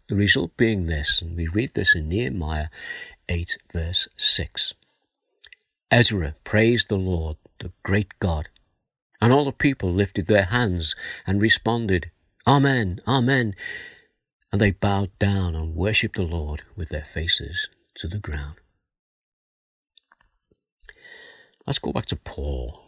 The 0.09 0.17
result 0.17 0.57
being 0.57 0.87
this, 0.87 1.23
and 1.23 1.37
we 1.37 1.49
read 1.49 1.73
this 1.75 1.95
in 1.95 2.09
Nehemiah 2.09 2.69
8 3.29 3.57
verse 3.73 4.09
6. 4.17 4.75
Ezra 5.91 6.35
praised 6.45 6.89
the 6.89 6.97
Lord, 6.97 7.37
the 7.59 7.73
great 7.83 8.19
God, 8.19 8.49
and 9.21 9.33
all 9.33 9.45
the 9.45 9.53
people 9.53 9.93
lifted 9.93 10.27
their 10.27 10.45
hands 10.45 10.95
and 11.27 11.41
responded, 11.41 12.11
Amen, 12.47 13.01
Amen. 13.09 13.55
And 14.53 14.61
they 14.61 14.73
bowed 14.73 15.19
down 15.19 15.55
and 15.55 15.75
worshipped 15.75 16.17
the 16.17 16.23
Lord 16.23 16.63
with 16.77 16.91
their 16.91 17.05
faces 17.05 17.69
to 17.97 18.07
the 18.07 18.19
ground. 18.19 18.57
Let's 21.67 21.79
go 21.79 21.93
back 21.93 22.07
to 22.07 22.17
Paul. 22.17 22.85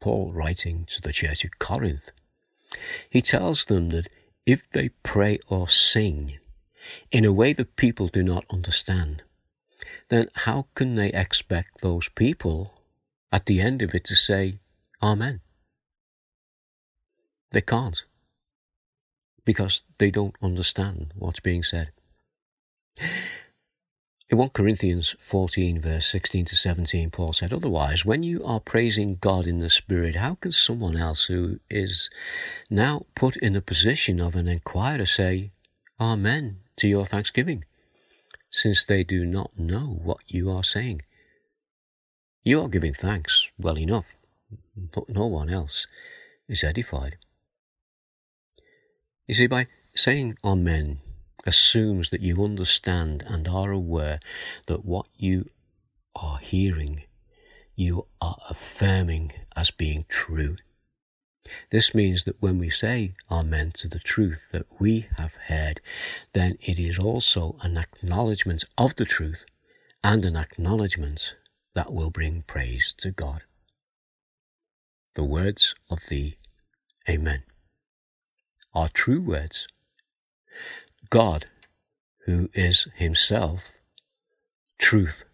Paul 0.00 0.30
writing 0.32 0.86
to 0.86 1.00
the 1.02 1.12
church 1.12 1.44
at 1.44 1.58
Corinth. 1.58 2.12
He 3.10 3.20
tells 3.20 3.64
them 3.64 3.90
that 3.90 4.08
if 4.46 4.70
they 4.70 4.90
pray 5.02 5.40
or 5.48 5.68
sing 5.68 6.38
in 7.10 7.24
a 7.24 7.32
way 7.32 7.52
that 7.52 7.74
people 7.74 8.06
do 8.06 8.22
not 8.22 8.44
understand, 8.50 9.24
then 10.08 10.28
how 10.34 10.68
can 10.74 10.94
they 10.94 11.12
expect 11.12 11.80
those 11.80 12.08
people 12.08 12.74
at 13.32 13.46
the 13.46 13.60
end 13.60 13.82
of 13.82 13.94
it 13.94 14.04
to 14.04 14.14
say 14.14 14.60
Amen? 15.02 15.40
They 17.50 17.60
can't 17.60 18.04
because 19.50 19.82
they 19.98 20.12
don't 20.12 20.36
understand 20.40 21.12
what's 21.16 21.40
being 21.40 21.64
said. 21.64 21.90
In 24.28 24.38
1 24.38 24.50
Corinthians 24.50 25.16
14, 25.18 25.80
verse 25.80 26.06
16 26.06 26.44
to 26.44 26.54
17, 26.54 27.10
Paul 27.10 27.32
said, 27.32 27.52
Otherwise, 27.52 28.04
when 28.04 28.22
you 28.22 28.40
are 28.44 28.60
praising 28.60 29.16
God 29.16 29.48
in 29.48 29.58
the 29.58 29.68
Spirit, 29.68 30.14
how 30.14 30.36
can 30.36 30.52
someone 30.52 30.96
else 30.96 31.24
who 31.24 31.58
is 31.68 32.08
now 32.70 33.06
put 33.16 33.36
in 33.38 33.54
the 33.54 33.60
position 33.60 34.20
of 34.20 34.36
an 34.36 34.46
inquirer 34.46 35.04
say, 35.04 35.50
Amen 36.00 36.58
to 36.76 36.86
your 36.86 37.04
thanksgiving, 37.04 37.64
since 38.52 38.84
they 38.84 39.02
do 39.02 39.26
not 39.26 39.58
know 39.58 39.98
what 40.00 40.18
you 40.28 40.48
are 40.48 40.62
saying? 40.62 41.02
You 42.44 42.62
are 42.62 42.68
giving 42.68 42.94
thanks 42.94 43.50
well 43.58 43.76
enough, 43.76 44.14
but 44.76 45.08
no 45.08 45.26
one 45.26 45.50
else 45.50 45.88
is 46.48 46.62
edified. 46.62 47.16
You 49.30 49.34
see, 49.34 49.46
by 49.46 49.68
saying 49.94 50.38
Amen, 50.42 50.98
assumes 51.46 52.10
that 52.10 52.20
you 52.20 52.42
understand 52.42 53.22
and 53.28 53.46
are 53.46 53.70
aware 53.70 54.18
that 54.66 54.84
what 54.84 55.06
you 55.16 55.48
are 56.16 56.38
hearing, 56.38 57.04
you 57.76 58.08
are 58.20 58.38
affirming 58.48 59.30
as 59.54 59.70
being 59.70 60.04
true. 60.08 60.56
This 61.70 61.94
means 61.94 62.24
that 62.24 62.42
when 62.42 62.58
we 62.58 62.70
say 62.70 63.12
Amen 63.30 63.70
to 63.74 63.86
the 63.86 64.00
truth 64.00 64.48
that 64.50 64.66
we 64.80 65.06
have 65.16 65.36
heard, 65.46 65.80
then 66.32 66.58
it 66.60 66.80
is 66.80 66.98
also 66.98 67.56
an 67.62 67.78
acknowledgement 67.78 68.64
of 68.76 68.96
the 68.96 69.04
truth 69.04 69.44
and 70.02 70.24
an 70.24 70.34
acknowledgement 70.34 71.36
that 71.76 71.92
will 71.92 72.10
bring 72.10 72.42
praise 72.48 72.92
to 72.98 73.12
God. 73.12 73.42
The 75.14 75.22
words 75.22 75.76
of 75.88 76.00
the 76.08 76.34
Amen 77.08 77.44
are 78.74 78.88
true 78.88 79.20
words 79.20 79.66
God, 81.10 81.46
who 82.26 82.48
is 82.54 82.86
himself 82.94 83.74
truth. 84.78 85.24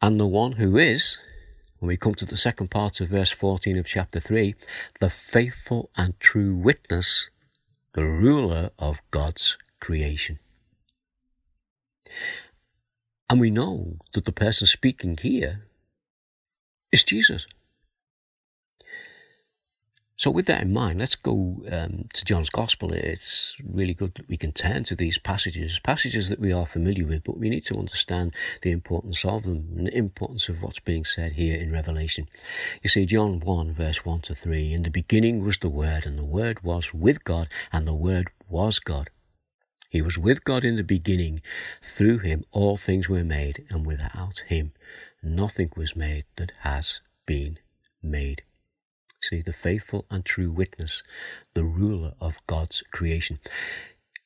And 0.00 0.18
the 0.18 0.26
one 0.26 0.52
who 0.52 0.76
is, 0.76 1.18
when 1.78 1.88
we 1.88 1.96
come 1.96 2.14
to 2.16 2.24
the 2.24 2.36
second 2.36 2.70
part 2.70 3.00
of 3.00 3.08
verse 3.08 3.30
14 3.30 3.78
of 3.78 3.86
chapter 3.86 4.18
3, 4.18 4.54
the 5.00 5.10
faithful 5.10 5.90
and 5.96 6.18
true 6.18 6.54
witness, 6.54 7.30
the 7.92 8.04
ruler 8.04 8.70
of 8.78 9.02
God's 9.10 9.58
creation. 9.80 10.38
And 13.28 13.40
we 13.40 13.50
know 13.50 13.96
that 14.12 14.24
the 14.24 14.32
person 14.32 14.66
speaking 14.66 15.16
here 15.16 15.66
is 16.90 17.04
Jesus. 17.04 17.46
So, 20.22 20.30
with 20.30 20.46
that 20.46 20.62
in 20.62 20.72
mind, 20.72 21.00
let's 21.00 21.16
go 21.16 21.64
um, 21.68 22.04
to 22.12 22.24
John's 22.24 22.48
Gospel. 22.48 22.92
It's 22.92 23.60
really 23.68 23.92
good 23.92 24.14
that 24.14 24.28
we 24.28 24.36
can 24.36 24.52
turn 24.52 24.84
to 24.84 24.94
these 24.94 25.18
passages, 25.18 25.80
passages 25.80 26.28
that 26.28 26.38
we 26.38 26.52
are 26.52 26.64
familiar 26.64 27.04
with, 27.04 27.24
but 27.24 27.38
we 27.38 27.48
need 27.48 27.64
to 27.64 27.76
understand 27.76 28.32
the 28.62 28.70
importance 28.70 29.24
of 29.24 29.42
them 29.42 29.74
and 29.76 29.88
the 29.88 29.96
importance 29.96 30.48
of 30.48 30.62
what's 30.62 30.78
being 30.78 31.04
said 31.04 31.32
here 31.32 31.60
in 31.60 31.72
Revelation. 31.72 32.28
You 32.84 32.88
see, 32.88 33.04
John 33.04 33.40
1, 33.40 33.72
verse 33.72 34.04
1 34.04 34.20
to 34.20 34.34
3 34.36 34.72
In 34.72 34.84
the 34.84 34.90
beginning 34.90 35.42
was 35.42 35.58
the 35.58 35.68
Word, 35.68 36.06
and 36.06 36.16
the 36.16 36.24
Word 36.24 36.62
was 36.62 36.94
with 36.94 37.24
God, 37.24 37.48
and 37.72 37.84
the 37.84 37.92
Word 37.92 38.30
was 38.48 38.78
God. 38.78 39.10
He 39.90 40.02
was 40.02 40.18
with 40.18 40.44
God 40.44 40.62
in 40.62 40.76
the 40.76 40.84
beginning. 40.84 41.42
Through 41.82 42.18
him 42.18 42.44
all 42.52 42.76
things 42.76 43.08
were 43.08 43.24
made, 43.24 43.66
and 43.70 43.84
without 43.84 44.44
him 44.46 44.72
nothing 45.20 45.72
was 45.76 45.96
made 45.96 46.26
that 46.36 46.52
has 46.60 47.00
been 47.26 47.58
made. 48.00 48.42
See, 49.22 49.40
the 49.40 49.52
faithful 49.52 50.04
and 50.10 50.24
true 50.24 50.50
witness, 50.50 51.04
the 51.54 51.62
ruler 51.62 52.14
of 52.20 52.44
God's 52.48 52.82
creation. 52.90 53.38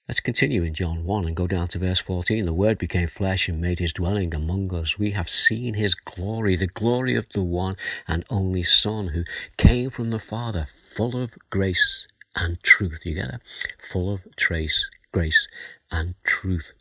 Let's 0.08 0.20
continue 0.20 0.62
in 0.62 0.72
John 0.72 1.04
1 1.04 1.26
and 1.26 1.36
go 1.36 1.46
down 1.46 1.68
to 1.68 1.78
verse 1.78 1.98
14. 1.98 2.46
The 2.46 2.54
Word 2.54 2.78
became 2.78 3.06
flesh 3.06 3.46
and 3.46 3.60
made 3.60 3.78
his 3.78 3.92
dwelling 3.92 4.32
among 4.32 4.72
us. 4.72 4.98
We 4.98 5.10
have 5.10 5.28
seen 5.28 5.74
his 5.74 5.94
glory, 5.94 6.56
the 6.56 6.68
glory 6.68 7.14
of 7.14 7.26
the 7.34 7.42
one 7.42 7.76
and 8.08 8.24
only 8.30 8.62
Son 8.62 9.08
who 9.08 9.24
came 9.58 9.90
from 9.90 10.10
the 10.10 10.18
Father, 10.18 10.66
full 10.74 11.14
of 11.14 11.34
grace 11.50 12.06
and 12.34 12.62
truth. 12.62 13.00
You 13.04 13.16
get 13.16 13.32
that? 13.32 13.42
Full 13.78 14.10
of 14.10 14.26
trace, 14.36 14.88
grace 15.12 15.46
and 15.90 16.14
truth. 16.24 16.72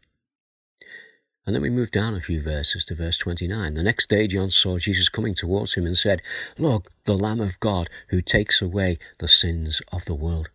And 1.45 1.53
then 1.53 1.61
we 1.61 1.69
move 1.69 1.91
down 1.91 2.15
a 2.15 2.21
few 2.21 2.41
verses 2.41 2.85
to 2.85 2.95
verse 2.95 3.17
29. 3.17 3.75
The 3.75 3.83
next 3.83 4.09
day 4.09 4.27
John 4.27 4.49
saw 4.49 4.79
Jesus 4.79 5.09
coming 5.09 5.35
towards 5.35 5.75
him 5.75 5.85
and 5.85 5.97
said, 5.97 6.21
Look, 6.57 6.91
the 7.05 7.17
Lamb 7.17 7.39
of 7.39 7.59
God 7.59 7.87
who 8.09 8.21
takes 8.21 8.61
away 8.61 8.97
the 9.19 9.27
sins 9.27 9.81
of 9.91 10.05
the 10.05 10.15
world. 10.15 10.49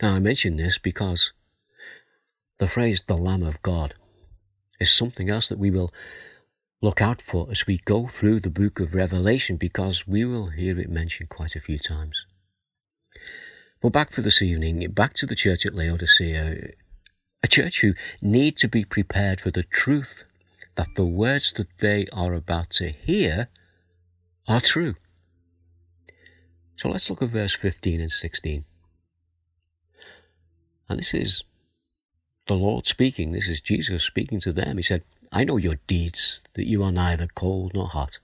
Now 0.00 0.14
I 0.14 0.18
mention 0.18 0.56
this 0.56 0.76
because 0.78 1.32
the 2.58 2.66
phrase 2.66 3.02
the 3.06 3.16
Lamb 3.16 3.44
of 3.44 3.62
God 3.62 3.94
is 4.80 4.90
something 4.90 5.30
else 5.30 5.48
that 5.48 5.58
we 5.58 5.70
will 5.70 5.92
look 6.80 7.00
out 7.00 7.22
for 7.22 7.48
as 7.50 7.66
we 7.66 7.78
go 7.78 8.08
through 8.08 8.40
the 8.40 8.50
book 8.50 8.80
of 8.80 8.94
Revelation 8.94 9.56
because 9.56 10.06
we 10.06 10.24
will 10.24 10.48
hear 10.48 10.78
it 10.80 10.90
mentioned 10.90 11.28
quite 11.28 11.54
a 11.54 11.60
few 11.60 11.78
times. 11.78 12.26
But 13.80 13.92
back 13.92 14.10
for 14.10 14.20
this 14.20 14.42
evening, 14.42 14.88
back 14.90 15.14
to 15.14 15.26
the 15.26 15.36
church 15.36 15.64
at 15.64 15.74
Laodicea, 15.74 16.72
a 17.42 17.48
church 17.48 17.80
who 17.80 17.94
need 18.20 18.56
to 18.58 18.68
be 18.68 18.84
prepared 18.84 19.40
for 19.40 19.50
the 19.50 19.62
truth 19.62 20.24
that 20.76 20.94
the 20.94 21.04
words 21.04 21.52
that 21.54 21.78
they 21.78 22.06
are 22.12 22.34
about 22.34 22.70
to 22.70 22.88
hear 22.88 23.48
are 24.48 24.60
true. 24.60 24.94
So 26.76 26.88
let's 26.88 27.08
look 27.10 27.22
at 27.22 27.28
verse 27.28 27.54
15 27.54 28.00
and 28.00 28.12
16. 28.12 28.64
And 30.88 30.98
this 30.98 31.14
is 31.14 31.44
the 32.46 32.54
Lord 32.54 32.86
speaking. 32.86 33.32
This 33.32 33.48
is 33.48 33.60
Jesus 33.60 34.02
speaking 34.02 34.40
to 34.40 34.52
them. 34.52 34.76
He 34.76 34.82
said, 34.82 35.04
I 35.30 35.44
know 35.44 35.56
your 35.56 35.76
deeds, 35.86 36.42
that 36.54 36.66
you 36.66 36.82
are 36.82 36.92
neither 36.92 37.26
cold 37.34 37.72
nor 37.74 37.88
hot. 37.88 38.18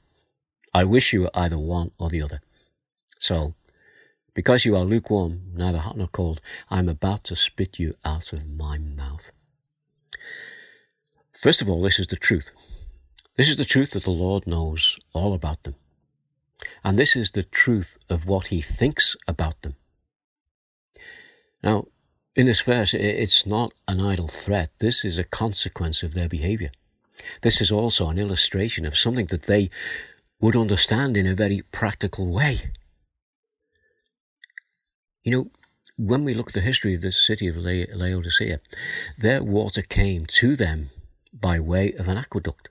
I 0.74 0.84
wish 0.84 1.12
you 1.12 1.22
were 1.22 1.30
either 1.34 1.58
one 1.58 1.92
or 1.98 2.10
the 2.10 2.22
other. 2.22 2.40
So, 3.18 3.54
because 4.34 4.64
you 4.64 4.76
are 4.76 4.84
lukewarm, 4.84 5.40
neither 5.54 5.78
hot 5.78 5.96
nor 5.96 6.08
cold, 6.08 6.40
I 6.70 6.78
am 6.78 6.88
about 6.88 7.24
to 7.24 7.36
spit 7.36 7.78
you 7.78 7.94
out 8.04 8.32
of 8.32 8.48
my 8.48 8.78
mouth. 8.78 9.30
First 11.32 11.62
of 11.62 11.68
all, 11.68 11.82
this 11.82 11.98
is 11.98 12.08
the 12.08 12.16
truth. 12.16 12.50
This 13.36 13.48
is 13.48 13.56
the 13.56 13.64
truth 13.64 13.92
that 13.92 14.04
the 14.04 14.10
Lord 14.10 14.46
knows 14.46 14.98
all 15.12 15.32
about 15.32 15.62
them. 15.62 15.76
And 16.82 16.98
this 16.98 17.14
is 17.14 17.30
the 17.30 17.44
truth 17.44 17.96
of 18.08 18.26
what 18.26 18.48
he 18.48 18.60
thinks 18.60 19.16
about 19.28 19.62
them. 19.62 19.76
Now, 21.62 21.86
in 22.34 22.46
this 22.46 22.60
verse, 22.60 22.94
it's 22.94 23.46
not 23.46 23.72
an 23.86 24.00
idle 24.00 24.28
threat. 24.28 24.70
This 24.78 25.04
is 25.04 25.18
a 25.18 25.24
consequence 25.24 26.02
of 26.02 26.14
their 26.14 26.28
behavior. 26.28 26.70
This 27.42 27.60
is 27.60 27.70
also 27.72 28.08
an 28.08 28.18
illustration 28.18 28.86
of 28.86 28.96
something 28.96 29.26
that 29.26 29.44
they 29.44 29.70
would 30.40 30.56
understand 30.56 31.16
in 31.16 31.26
a 31.26 31.34
very 31.34 31.62
practical 31.72 32.26
way. 32.28 32.72
You 35.28 35.32
know, 35.32 35.50
when 35.98 36.24
we 36.24 36.32
look 36.32 36.48
at 36.48 36.54
the 36.54 36.62
history 36.62 36.94
of 36.94 37.02
the 37.02 37.12
city 37.12 37.48
of 37.48 37.56
Laodicea, 37.58 38.60
their 39.18 39.42
water 39.42 39.82
came 39.82 40.24
to 40.24 40.56
them 40.56 40.88
by 41.34 41.60
way 41.60 41.92
of 41.92 42.08
an 42.08 42.16
aqueduct. 42.16 42.70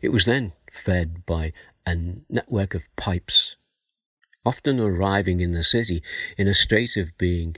It 0.00 0.10
was 0.10 0.24
then 0.24 0.52
fed 0.70 1.26
by 1.26 1.52
a 1.84 1.96
network 2.28 2.74
of 2.74 2.94
pipes, 2.94 3.56
often 4.46 4.78
arriving 4.78 5.40
in 5.40 5.50
the 5.50 5.64
city 5.64 6.00
in 6.38 6.46
a 6.46 6.54
state 6.54 6.96
of 6.96 7.18
being 7.18 7.56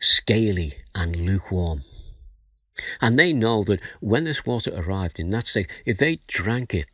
scaly 0.00 0.74
and 0.92 1.14
lukewarm. 1.14 1.84
And 3.00 3.16
they 3.16 3.32
know 3.32 3.62
that 3.62 3.80
when 4.00 4.24
this 4.24 4.44
water 4.44 4.72
arrived 4.74 5.20
in 5.20 5.30
that 5.30 5.46
state, 5.46 5.70
if 5.84 5.98
they 5.98 6.22
drank 6.26 6.74
it, 6.74 6.86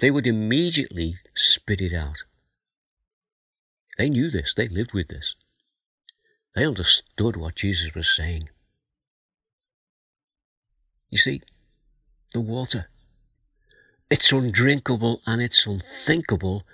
they 0.00 0.10
would 0.10 0.26
immediately 0.26 1.16
spit 1.34 1.80
it 1.80 1.94
out. 1.94 2.24
They 3.96 4.10
knew 4.10 4.30
this, 4.30 4.54
they 4.54 4.68
lived 4.68 4.92
with 4.92 5.08
this. 5.08 5.36
They 6.54 6.66
understood 6.66 7.36
what 7.36 7.54
Jesus 7.54 7.94
was 7.94 8.08
saying. 8.08 8.48
You 11.10 11.18
see, 11.18 11.42
the 12.32 12.40
water, 12.40 12.88
it's 14.10 14.32
undrinkable 14.32 15.20
and 15.26 15.40
it's 15.40 15.66
unthinkable 15.66 16.64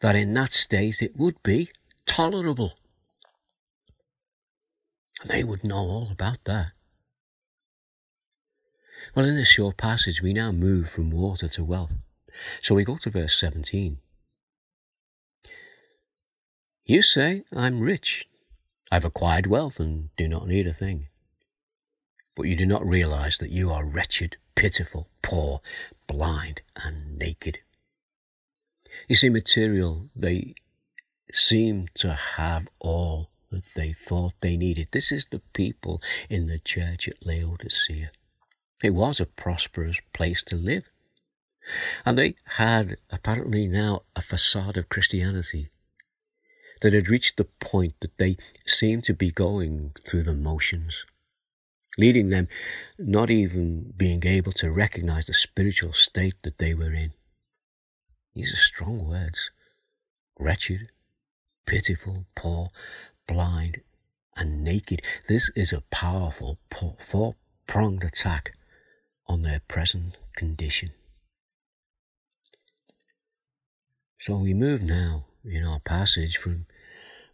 that 0.00 0.16
in 0.16 0.32
that 0.34 0.52
state 0.52 1.02
it 1.02 1.16
would 1.16 1.42
be 1.42 1.68
tolerable. 2.06 2.72
And 5.22 5.30
they 5.30 5.44
would 5.44 5.64
know 5.64 5.76
all 5.76 6.08
about 6.10 6.44
that. 6.44 6.72
Well, 9.14 9.26
in 9.26 9.34
this 9.34 9.48
short 9.48 9.76
passage, 9.76 10.22
we 10.22 10.32
now 10.32 10.52
move 10.52 10.88
from 10.88 11.10
water 11.10 11.48
to 11.48 11.64
wealth. 11.64 11.92
So 12.62 12.74
we 12.74 12.84
go 12.84 12.96
to 12.98 13.10
verse 13.10 13.38
17. 13.38 13.98
You 16.90 17.02
say, 17.02 17.44
I'm 17.54 17.78
rich. 17.78 18.26
I've 18.90 19.04
acquired 19.04 19.46
wealth 19.46 19.78
and 19.78 20.08
do 20.16 20.26
not 20.26 20.48
need 20.48 20.66
a 20.66 20.72
thing. 20.74 21.06
But 22.34 22.48
you 22.48 22.56
do 22.56 22.66
not 22.66 22.84
realize 22.84 23.38
that 23.38 23.52
you 23.52 23.70
are 23.70 23.86
wretched, 23.86 24.38
pitiful, 24.56 25.08
poor, 25.22 25.60
blind, 26.08 26.62
and 26.74 27.16
naked. 27.16 27.60
You 29.08 29.14
see, 29.14 29.28
material, 29.28 30.10
they 30.16 30.54
seem 31.32 31.86
to 31.94 32.12
have 32.12 32.66
all 32.80 33.30
that 33.52 33.62
they 33.76 33.92
thought 33.92 34.40
they 34.40 34.56
needed. 34.56 34.88
This 34.90 35.12
is 35.12 35.26
the 35.30 35.42
people 35.52 36.02
in 36.28 36.48
the 36.48 36.58
church 36.58 37.06
at 37.06 37.24
Laodicea. 37.24 38.10
It 38.82 38.94
was 38.94 39.20
a 39.20 39.26
prosperous 39.26 40.00
place 40.12 40.42
to 40.42 40.56
live. 40.56 40.90
And 42.04 42.18
they 42.18 42.34
had 42.56 42.96
apparently 43.12 43.68
now 43.68 44.02
a 44.16 44.22
facade 44.22 44.76
of 44.76 44.88
Christianity 44.88 45.70
that 46.80 46.92
had 46.92 47.08
reached 47.10 47.36
the 47.36 47.44
point 47.44 47.94
that 48.00 48.16
they 48.18 48.36
seemed 48.66 49.04
to 49.04 49.14
be 49.14 49.30
going 49.30 49.92
through 50.06 50.22
the 50.22 50.34
motions, 50.34 51.04
leading 51.98 52.30
them 52.30 52.48
not 52.98 53.30
even 53.30 53.92
being 53.96 54.24
able 54.26 54.52
to 54.52 54.70
recognize 54.70 55.26
the 55.26 55.34
spiritual 55.34 55.92
state 55.92 56.34
that 56.42 56.58
they 56.58 56.74
were 56.74 56.92
in. 56.92 57.12
These 58.34 58.52
are 58.52 58.56
strong 58.56 59.06
words. 59.06 59.50
Wretched, 60.38 60.88
pitiful, 61.66 62.26
poor, 62.34 62.70
blind, 63.26 63.82
and 64.36 64.64
naked. 64.64 65.02
This 65.28 65.50
is 65.54 65.72
a 65.72 65.82
powerful 65.90 66.58
four 66.98 67.34
pronged 67.66 68.04
attack 68.04 68.52
on 69.26 69.42
their 69.42 69.60
present 69.68 70.16
condition. 70.34 70.90
So 74.18 74.36
we 74.36 74.54
move 74.54 74.82
now 74.82 75.26
in 75.44 75.64
our 75.64 75.80
passage 75.80 76.36
from 76.36 76.66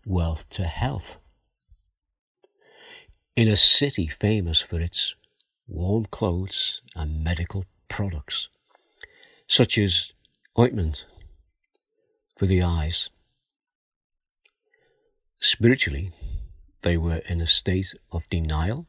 wealth 0.06 0.48
to 0.50 0.64
health. 0.64 1.18
In 3.36 3.48
a 3.48 3.56
city 3.56 4.06
famous 4.06 4.62
for 4.62 4.80
its 4.80 5.14
warm 5.68 6.06
clothes 6.06 6.80
and 6.94 7.22
medical 7.22 7.66
products, 7.88 8.48
such 9.46 9.76
as 9.76 10.12
ointment 10.58 11.04
for 12.38 12.46
the 12.46 12.62
eyes. 12.62 13.10
Spiritually, 15.38 16.12
they 16.80 16.96
were 16.96 17.20
in 17.28 17.42
a 17.42 17.46
state 17.46 17.94
of 18.10 18.26
denial 18.30 18.86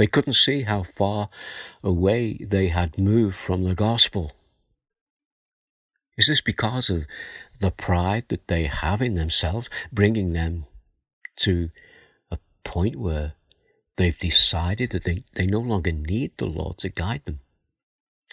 they 0.00 0.06
couldn't 0.06 0.32
see 0.32 0.62
how 0.62 0.82
far 0.82 1.28
away 1.82 2.32
they 2.32 2.68
had 2.68 2.96
moved 2.96 3.36
from 3.36 3.64
the 3.64 3.74
gospel. 3.74 4.32
Is 6.16 6.26
this 6.26 6.40
because 6.40 6.88
of 6.88 7.04
the 7.60 7.70
pride 7.70 8.24
that 8.28 8.48
they 8.48 8.64
have 8.64 9.00
in 9.00 9.14
themselves, 9.14 9.70
bringing 9.92 10.32
them 10.32 10.66
to 11.36 11.70
a 12.30 12.38
point 12.64 12.96
where 12.96 13.34
they've 13.96 14.18
decided 14.18 14.90
that 14.90 15.04
they, 15.04 15.24
they 15.34 15.46
no 15.46 15.60
longer 15.60 15.92
need 15.92 16.32
the 16.36 16.46
Lord 16.46 16.78
to 16.78 16.88
guide 16.88 17.22
them? 17.24 17.40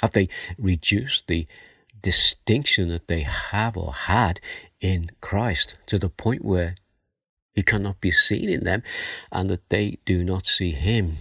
Have 0.02 0.14
they 0.14 0.30
reduced 0.58 1.28
the 1.28 1.48
distinction 2.02 2.90
that 2.90 3.08
they 3.08 3.22
have 3.22 3.76
or 3.76 3.94
had 3.94 4.40
in 4.80 5.10
Christ 5.22 5.76
to 5.88 6.00
the 6.00 6.10
point 6.10 6.46
where 6.46 6.76
He 7.54 7.64
cannot 7.64 8.00
be 8.00 8.12
seen 8.12 8.50
in 8.50 8.64
them 8.64 8.84
and 9.32 9.50
that 9.50 9.70
they 9.70 9.98
do 10.06 10.24
not 10.24 10.46
see 10.46 10.72
Him 10.72 11.18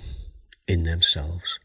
in 0.68 0.82
themselves. 0.82 1.58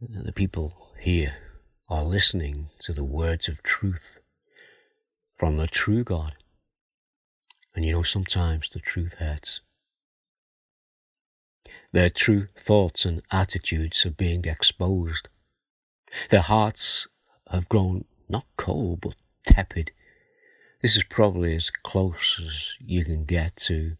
The 0.00 0.32
people 0.32 0.92
here 1.00 1.43
are 1.88 2.04
listening 2.04 2.70
to 2.80 2.92
the 2.92 3.04
words 3.04 3.48
of 3.48 3.62
truth 3.62 4.18
from 5.36 5.56
the 5.56 5.66
true 5.66 6.02
God. 6.02 6.34
And 7.74 7.84
you 7.84 7.92
know, 7.92 8.02
sometimes 8.02 8.68
the 8.68 8.80
truth 8.80 9.14
hurts. 9.14 9.60
Their 11.92 12.10
true 12.10 12.46
thoughts 12.56 13.04
and 13.04 13.22
attitudes 13.30 14.04
are 14.06 14.10
being 14.10 14.44
exposed. 14.44 15.28
Their 16.30 16.40
hearts 16.40 17.06
have 17.50 17.68
grown 17.68 18.04
not 18.28 18.46
cold, 18.56 19.00
but 19.02 19.14
tepid. 19.46 19.92
This 20.82 20.96
is 20.96 21.04
probably 21.04 21.54
as 21.54 21.70
close 21.70 22.40
as 22.44 22.74
you 22.80 23.04
can 23.04 23.24
get 23.24 23.56
to 23.56 23.96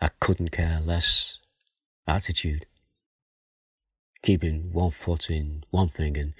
a 0.00 0.10
couldn't 0.20 0.52
care 0.52 0.80
less 0.80 1.38
attitude. 2.06 2.66
Keeping 4.22 4.72
one 4.72 4.90
foot 4.90 5.30
in 5.30 5.64
one 5.70 5.88
thing 5.88 6.16
and 6.16 6.34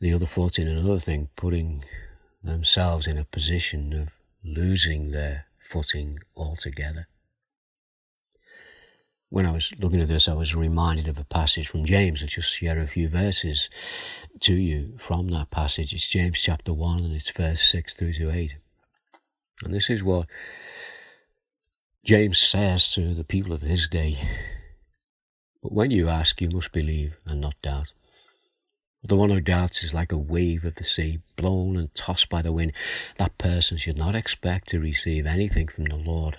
the 0.00 0.12
other 0.12 0.26
foot 0.26 0.58
in 0.58 0.68
another 0.68 0.98
thing, 0.98 1.28
putting 1.36 1.84
themselves 2.42 3.06
in 3.06 3.18
a 3.18 3.24
position 3.24 3.92
of 3.92 4.10
losing 4.44 5.10
their 5.10 5.46
footing 5.58 6.20
altogether. 6.36 7.08
When 9.30 9.44
I 9.44 9.52
was 9.52 9.74
looking 9.78 10.00
at 10.00 10.08
this, 10.08 10.26
I 10.26 10.32
was 10.32 10.54
reminded 10.54 11.06
of 11.06 11.18
a 11.18 11.24
passage 11.24 11.68
from 11.68 11.84
James. 11.84 12.22
I'll 12.22 12.28
just 12.28 12.50
share 12.50 12.80
a 12.80 12.86
few 12.86 13.10
verses 13.10 13.68
to 14.40 14.54
you 14.54 14.96
from 14.98 15.28
that 15.28 15.50
passage. 15.50 15.92
It's 15.92 16.08
James 16.08 16.40
chapter 16.40 16.72
1 16.72 17.00
and 17.00 17.14
it's 17.14 17.30
verse 17.30 17.60
6 17.60 17.92
through 17.92 18.14
to 18.14 18.32
8. 18.32 18.56
And 19.64 19.74
this 19.74 19.90
is 19.90 20.02
what 20.02 20.28
James 22.04 22.38
says 22.38 22.90
to 22.94 23.12
the 23.12 23.24
people 23.24 23.52
of 23.52 23.60
his 23.60 23.86
day, 23.86 24.16
But 25.62 25.72
when 25.72 25.90
you 25.90 26.08
ask, 26.08 26.40
you 26.40 26.48
must 26.48 26.72
believe 26.72 27.18
and 27.26 27.40
not 27.40 27.60
doubt. 27.60 27.92
The 29.08 29.16
one 29.16 29.30
who 29.30 29.40
doubts 29.40 29.82
is 29.82 29.94
like 29.94 30.12
a 30.12 30.18
wave 30.18 30.66
of 30.66 30.74
the 30.74 30.84
sea, 30.84 31.20
blown 31.36 31.78
and 31.78 31.94
tossed 31.94 32.28
by 32.28 32.42
the 32.42 32.52
wind. 32.52 32.74
That 33.16 33.38
person 33.38 33.78
should 33.78 33.96
not 33.96 34.14
expect 34.14 34.68
to 34.68 34.80
receive 34.80 35.24
anything 35.24 35.66
from 35.68 35.86
the 35.86 35.96
Lord. 35.96 36.36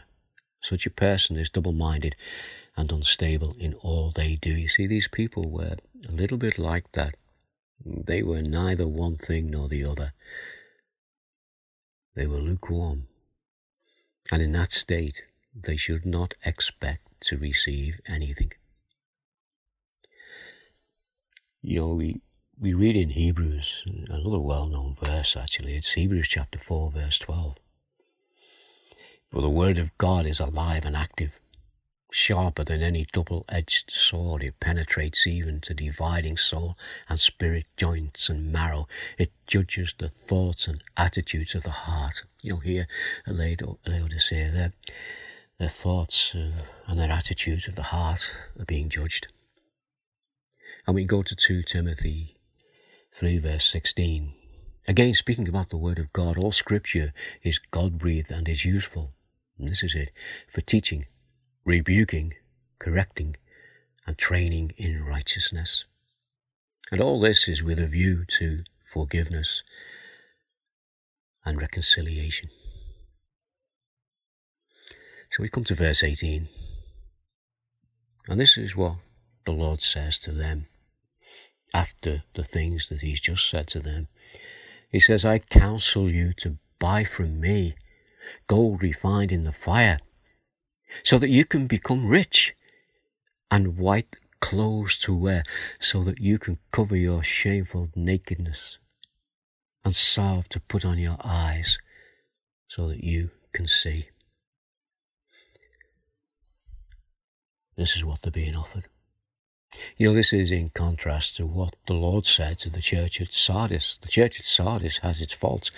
Such 0.62 0.86
a 0.86 0.92
person 0.92 1.36
is 1.36 1.50
double 1.50 1.72
minded 1.74 2.16
and 2.78 2.92
unstable 2.92 3.56
in 3.60 3.74
all 3.74 4.12
they 4.12 4.36
do. 4.36 4.52
You 4.52 4.68
see, 4.68 4.86
these 4.86 5.08
people 5.08 5.50
were 5.50 5.78
a 6.08 6.12
little 6.12 6.38
bit 6.38 6.60
like 6.60 6.92
that. 6.92 7.16
They 7.84 8.22
were 8.22 8.44
neither 8.44 8.88
one 8.88 9.18
thing 9.18 9.50
nor 9.50 9.68
the 9.68 9.84
other. 9.84 10.14
They 12.14 12.28
were 12.28 12.38
lukewarm. 12.38 13.08
And 14.32 14.44
in 14.44 14.52
that 14.52 14.72
state, 14.72 15.24
they 15.56 15.76
should 15.76 16.06
not 16.06 16.36
expect 16.46 17.20
to 17.22 17.38
receive 17.38 18.00
anything. 18.08 18.52
You 21.64 21.80
know, 21.80 21.96
we 21.96 22.22
we 22.62 22.74
read 22.74 22.98
in 22.98 23.12
Hebrews, 23.12 23.86
another 24.10 24.40
well 24.40 24.68
known 24.68 24.96
verse 25.02 25.38
actually, 25.38 25.78
it's 25.78 25.94
Hebrews 25.94 26.28
chapter 26.28 26.60
4, 26.60 26.92
verse 26.92 27.18
12. 27.20 27.56
For 29.32 29.42
the 29.42 29.50
word 29.50 29.78
of 29.78 29.98
God 29.98 30.26
is 30.26 30.42
alive 30.42 30.84
and 30.84 30.96
active, 30.96 31.40
sharper 32.12 32.66
than 32.66 32.82
any 32.82 33.06
double 33.14 33.46
edged 33.48 33.92
sword. 33.92 34.44
It 34.44 34.60
penetrates 34.60 35.26
even 35.26 35.62
to 35.62 35.74
dividing 35.74 36.36
soul 36.36 36.78
and 37.08 37.18
spirit, 37.18 37.66
joints 37.78 38.28
and 38.28 38.52
marrow. 38.52 38.88
It 39.18 39.32
judges 39.48 39.96
the 39.98 40.10
thoughts 40.10 40.68
and 40.68 40.84
attitudes 40.98 41.56
of 41.56 41.64
the 41.64 41.70
heart. 41.70 42.26
You 42.42 42.54
know, 42.54 42.60
here 42.60 42.88
Laodicea, 43.26 44.52
their, 44.52 44.74
their 45.60 45.70
thoughts 45.70 46.36
uh, 46.36 46.64
and 46.88 47.00
their 47.00 47.12
attitudes 47.12 47.70
of 47.70 47.78
the 47.78 47.84
heart 47.84 48.36
are 48.60 48.66
being 48.66 48.90
judged. 48.90 49.28
And 50.86 50.96
we 50.96 51.06
go 51.06 51.24
to 51.24 51.36
2 51.36 51.64
Timothy 51.64 52.39
3 53.12 53.40
verse 53.40 53.66
16. 53.66 54.34
Again, 54.88 55.14
speaking 55.14 55.48
about 55.48 55.70
the 55.70 55.78
Word 55.78 56.00
of 56.00 56.14
God, 56.14 56.38
all 56.38 56.52
Scripture 56.52 57.14
is 57.44 57.60
God 57.60 57.98
breathed 57.98 58.32
and 58.32 58.48
is 58.48 58.66
useful. 58.66 59.14
And 59.58 59.68
this 59.68 59.84
is 59.84 59.94
it 59.94 60.12
for 60.48 60.62
teaching, 60.62 61.06
rebuking, 61.66 62.34
correcting, 62.80 63.36
and 64.08 64.18
training 64.18 64.72
in 64.78 65.04
righteousness. 65.04 65.86
And 66.92 67.02
all 67.02 67.20
this 67.20 67.48
is 67.48 67.62
with 67.62 67.80
a 67.80 67.88
view 67.88 68.26
to 68.40 68.64
forgiveness 68.84 69.64
and 71.46 71.62
reconciliation. 71.62 72.50
So 75.30 75.44
we 75.44 75.50
come 75.50 75.66
to 75.66 75.76
verse 75.76 76.04
18. 76.04 76.48
And 78.28 78.40
this 78.40 78.58
is 78.58 78.76
what 78.76 78.96
the 79.46 79.52
Lord 79.52 79.82
says 79.82 80.18
to 80.20 80.32
them 80.32 80.68
after 81.74 82.24
the 82.36 82.44
things 82.44 82.90
that 82.90 83.02
he's 83.02 83.22
just 83.22 83.50
said 83.50 83.68
to 83.68 83.80
them. 83.80 84.08
He 84.92 85.00
says, 85.00 85.24
I 85.24 85.40
counsel 85.40 86.10
you 86.10 86.34
to 86.38 86.58
buy 86.80 87.04
from 87.04 87.40
me 87.40 87.76
gold 88.48 88.82
refined 88.82 89.32
in 89.32 89.44
the 89.44 89.52
fire, 89.52 90.00
so 91.04 91.18
that 91.18 91.30
you 91.30 91.46
can 91.46 91.68
become 91.68 92.08
rich, 92.08 92.56
and 93.52 93.78
white 93.78 94.16
clothes 94.40 94.98
to 94.98 95.16
wear, 95.16 95.44
so 95.80 96.04
that 96.04 96.20
you 96.20 96.38
can 96.38 96.58
cover 96.72 96.96
your 96.96 97.24
shameful 97.24 97.90
nakedness, 97.96 98.80
and 99.84 99.96
salve 99.96 100.50
to 100.50 100.60
put 100.60 100.86
on 100.86 100.98
your 100.98 101.18
eyes, 101.24 101.80
so 102.68 102.88
that 102.88 103.04
you 103.04 103.32
can 103.54 103.68
see. 103.68 104.10
This 107.76 107.96
is 107.96 108.04
what 108.04 108.22
they're 108.22 108.32
being 108.32 108.56
offered. 108.56 108.88
You 109.98 110.08
know, 110.08 110.14
this 110.14 110.34
is 110.34 110.52
in 110.52 110.70
contrast 110.70 111.38
to 111.38 111.46
what 111.46 111.76
the 111.86 111.94
Lord 111.94 112.26
said 112.26 112.58
to 112.60 112.70
the 112.70 112.82
church 112.82 113.22
at 113.22 113.34
Sardis. 113.34 114.00
The 114.02 114.08
church 114.08 114.40
at 114.40 114.46
Sardis 114.46 115.00
has 115.00 115.22
its 115.22 115.34
faults, 115.34 115.72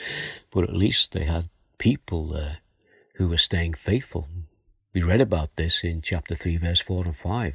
but 0.51 0.63
at 0.63 0.75
least 0.75 1.11
they 1.11 1.25
had 1.25 1.49
people 1.77 2.29
there 2.29 2.59
who 3.15 3.27
were 3.27 3.37
staying 3.37 3.73
faithful. 3.73 4.27
We 4.93 5.01
read 5.01 5.21
about 5.21 5.55
this 5.55 5.83
in 5.83 6.01
chapter 6.01 6.35
3, 6.35 6.57
verse 6.57 6.81
4 6.81 7.05
and 7.05 7.15
5. 7.15 7.53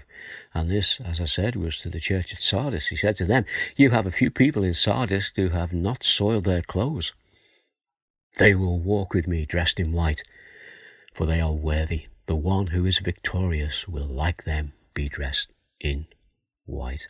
And 0.54 0.70
this, 0.70 1.00
as 1.00 1.20
I 1.20 1.26
said, 1.26 1.54
was 1.54 1.78
to 1.80 1.90
the 1.90 2.00
church 2.00 2.32
at 2.32 2.42
Sardis. 2.42 2.88
He 2.88 2.96
said 2.96 3.16
to 3.16 3.26
them, 3.26 3.44
You 3.76 3.90
have 3.90 4.06
a 4.06 4.10
few 4.10 4.30
people 4.30 4.64
in 4.64 4.74
Sardis 4.74 5.32
who 5.36 5.50
have 5.50 5.72
not 5.72 6.02
soiled 6.02 6.44
their 6.44 6.62
clothes. 6.62 7.12
They 8.38 8.54
will 8.54 8.78
walk 8.78 9.14
with 9.14 9.26
me 9.26 9.46
dressed 9.46 9.78
in 9.78 9.92
white, 9.92 10.22
for 11.14 11.26
they 11.26 11.40
are 11.40 11.52
worthy. 11.52 12.06
The 12.26 12.36
one 12.36 12.68
who 12.68 12.84
is 12.84 12.98
victorious 12.98 13.86
will, 13.86 14.06
like 14.06 14.44
them, 14.44 14.72
be 14.94 15.08
dressed 15.08 15.50
in 15.80 16.06
white. 16.66 17.08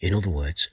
In 0.00 0.14
other 0.14 0.30
words, 0.30 0.68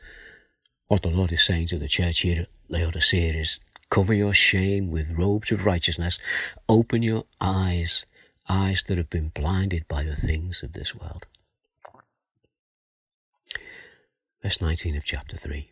what 0.88 1.02
the 1.02 1.10
Lord 1.10 1.32
is 1.32 1.42
saying 1.42 1.68
to 1.68 1.80
the 1.80 1.88
church 1.88 2.22
here 2.22 2.42
at 2.42 2.50
Laodicea 2.70 3.34
is 3.34 3.60
cover 3.90 4.14
your 4.14 4.34
shame 4.34 4.92
with 4.92 5.18
robes 5.18 5.52
of 5.52 5.66
righteousness, 5.66 6.20
open 6.68 7.04
your 7.04 7.26
eyes, 7.40 8.06
eyes 8.50 8.84
that 8.88 8.98
have 8.98 9.10
been 9.10 9.30
blinded 9.30 9.88
by 9.88 10.04
the 10.04 10.16
things 10.16 10.64
of 10.64 10.74
this 10.74 10.94
world. 10.94 11.26
Verse 14.42 14.60
19 14.60 14.98
of 14.98 15.06
chapter 15.06 15.38
3. 15.38 15.72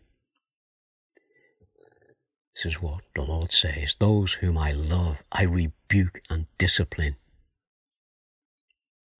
This 2.54 2.64
is 2.66 2.82
what 2.82 3.02
the 3.14 3.22
Lord 3.22 3.52
says 3.52 3.96
Those 3.98 4.34
whom 4.34 4.56
I 4.56 4.72
love, 4.72 5.22
I 5.30 5.42
rebuke 5.42 6.22
and 6.30 6.46
discipline. 6.58 7.16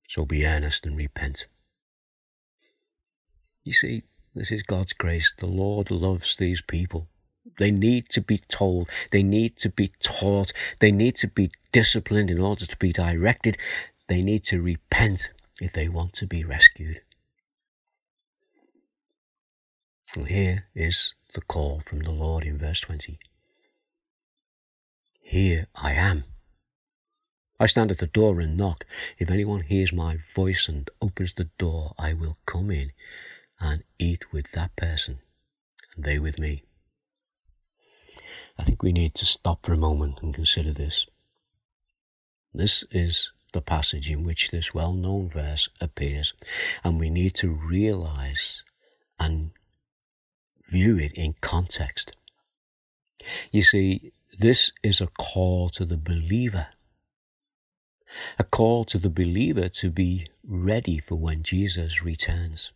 So 0.09 0.25
be 0.25 0.47
earnest 0.47 0.87
and 0.87 0.97
repent. 0.97 1.47
You 3.65 3.73
see, 3.73 4.03
this 4.35 4.51
is 4.51 4.63
God's 4.63 4.93
grace. 4.93 5.33
The 5.37 5.47
Lord 5.47 5.91
loves 5.91 6.37
these 6.37 6.63
people. 6.63 7.09
They 7.59 7.71
need 7.71 8.09
to 8.11 8.21
be 8.21 8.39
told. 8.39 8.89
They 9.11 9.23
need 9.23 9.57
to 9.59 9.69
be 9.69 9.93
taught. 10.01 10.53
They 10.81 10.91
need 10.91 11.17
to 11.17 11.29
be 11.29 11.51
disciplined 11.71 12.31
in 12.31 12.41
order 12.41 12.67
to 12.67 12.77
be 12.77 12.93
directed. 12.93 13.59
They 14.09 14.23
need 14.23 14.45
to 14.45 14.61
repent 14.61 15.31
if 15.61 15.73
they 15.73 15.89
want 15.89 16.13
to 16.15 16.27
be 16.27 16.45
rescued. 16.45 17.03
And 20.15 20.29
here 20.29 20.67
is 20.75 21.15
the 21.35 21.41
call 21.41 21.81
from 21.81 22.01
the 22.01 22.11
Lord 22.11 22.45
in 22.45 22.59
verse 22.59 22.81
20. 22.81 23.19
Here 25.21 25.69
I 25.75 25.93
am. 25.93 26.25
I 27.59 27.67
stand 27.67 27.91
at 27.91 27.99
the 27.99 28.07
door 28.07 28.41
and 28.41 28.57
knock. 28.57 28.85
If 29.19 29.31
anyone 29.31 29.63
hears 29.63 29.93
my 29.93 30.19
voice 30.35 30.69
and 30.69 30.91
opens 31.01 31.33
the 31.35 31.49
door, 31.59 31.95
I 31.99 32.13
will 32.13 32.39
come 32.45 32.71
in 32.71 32.93
and 33.63 33.85
eat 33.99 34.33
with 34.33 34.51
that 34.53 34.75
person 34.77 35.21
and 35.95 36.05
they 36.05 36.19
with 36.19 36.39
me. 36.39 36.65
I 38.59 38.65
think 38.65 38.83
we 38.83 38.93
need 38.93 39.15
to 39.15 39.25
stop 39.25 39.65
for 39.65 39.73
a 39.73 39.79
moment 39.79 40.19
and 40.21 40.35
consider 40.35 40.73
this. 40.73 41.07
This 42.53 42.85
is 42.91 43.33
the 43.53 43.63
passage 43.63 44.11
in 44.11 44.25
which 44.25 44.51
this 44.51 44.75
well 44.75 44.93
known 44.93 45.31
verse 45.31 45.69
appears, 45.81 46.35
and 46.83 46.99
we 46.99 47.09
need 47.09 47.35
to 47.37 47.51
realize 47.51 48.65
and 49.19 49.53
view 50.69 50.99
it 50.99 51.13
in 51.13 51.35
context. 51.41 52.17
You 53.53 53.63
see, 53.63 54.13
this 54.39 54.73
is 54.83 55.01
a 55.01 55.07
call 55.07 55.69
to 55.71 55.85
the 55.85 55.97
believer, 55.97 56.69
a 58.39 58.45
call 58.45 58.85
to 58.87 58.99
the 58.99 59.11
believer 59.11 59.69
to 59.69 59.91
be 59.91 60.27
ready 60.45 60.99
for 60.99 61.15
when 61.15 61.43
Jesus 61.43 62.03
returns. 62.03 62.73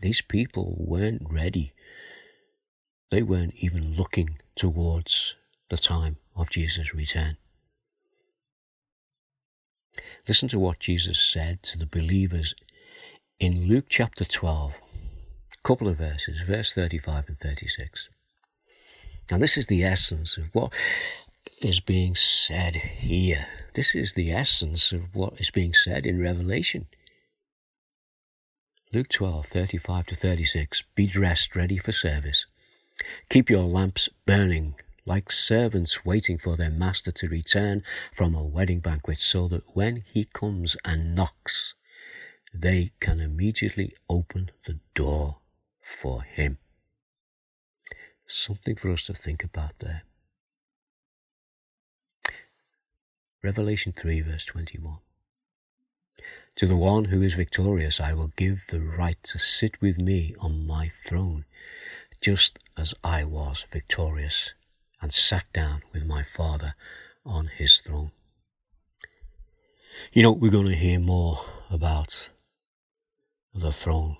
These 0.00 0.22
people 0.22 0.74
weren't 0.78 1.22
ready. 1.28 1.72
They 3.10 3.22
weren't 3.22 3.54
even 3.56 3.94
looking 3.94 4.38
towards 4.54 5.36
the 5.70 5.76
time 5.76 6.16
of 6.36 6.50
Jesus' 6.50 6.94
return. 6.94 7.36
Listen 10.26 10.48
to 10.48 10.58
what 10.58 10.80
Jesus 10.80 11.18
said 11.18 11.62
to 11.64 11.78
the 11.78 11.86
believers 11.86 12.54
in 13.38 13.68
Luke 13.68 13.86
chapter 13.88 14.24
12, 14.24 14.72
a 14.72 15.68
couple 15.68 15.88
of 15.88 15.98
verses, 15.98 16.40
verse 16.40 16.72
35 16.72 17.28
and 17.28 17.38
36. 17.38 18.08
Now, 19.30 19.38
this 19.38 19.56
is 19.56 19.66
the 19.66 19.84
essence 19.84 20.36
of 20.36 20.44
what 20.52 20.72
is 21.60 21.80
being 21.80 22.14
said 22.14 22.74
here. 22.74 23.46
This 23.74 23.94
is 23.94 24.12
the 24.12 24.32
essence 24.32 24.92
of 24.92 25.14
what 25.14 25.40
is 25.40 25.50
being 25.50 25.74
said 25.74 26.06
in 26.06 26.20
Revelation. 26.20 26.86
Luke 28.94 29.08
12, 29.08 29.46
35 29.46 30.06
to 30.06 30.14
36. 30.14 30.84
Be 30.94 31.08
dressed 31.08 31.56
ready 31.56 31.78
for 31.78 31.90
service. 31.90 32.46
Keep 33.28 33.50
your 33.50 33.64
lamps 33.64 34.08
burning 34.24 34.76
like 35.04 35.32
servants 35.32 36.04
waiting 36.04 36.38
for 36.38 36.56
their 36.56 36.70
master 36.70 37.10
to 37.10 37.28
return 37.28 37.82
from 38.12 38.36
a 38.36 38.44
wedding 38.44 38.78
banquet 38.78 39.18
so 39.18 39.48
that 39.48 39.64
when 39.74 40.04
he 40.06 40.26
comes 40.32 40.76
and 40.84 41.12
knocks, 41.12 41.74
they 42.54 42.92
can 43.00 43.18
immediately 43.18 43.92
open 44.08 44.52
the 44.64 44.78
door 44.94 45.38
for 45.82 46.22
him. 46.22 46.58
Something 48.28 48.76
for 48.76 48.92
us 48.92 49.06
to 49.06 49.12
think 49.12 49.42
about 49.42 49.80
there. 49.80 50.04
Revelation 53.42 53.92
3, 53.92 54.20
verse 54.20 54.44
21. 54.46 54.98
To 56.56 56.66
the 56.66 56.76
one 56.76 57.06
who 57.06 57.20
is 57.20 57.34
victorious, 57.34 58.00
I 58.00 58.14
will 58.14 58.32
give 58.36 58.66
the 58.68 58.80
right 58.80 59.20
to 59.24 59.38
sit 59.38 59.80
with 59.80 60.00
me 60.00 60.34
on 60.38 60.66
my 60.66 60.88
throne, 60.88 61.46
just 62.20 62.60
as 62.76 62.94
I 63.02 63.24
was 63.24 63.66
victorious 63.72 64.54
and 65.00 65.12
sat 65.12 65.52
down 65.52 65.82
with 65.92 66.06
my 66.06 66.22
Father 66.22 66.74
on 67.26 67.48
his 67.48 67.78
throne. 67.78 68.12
You 70.12 70.22
know, 70.22 70.32
we're 70.32 70.50
going 70.50 70.66
to 70.66 70.76
hear 70.76 71.00
more 71.00 71.40
about 71.70 72.30
the 73.52 73.72
throne. 73.72 74.16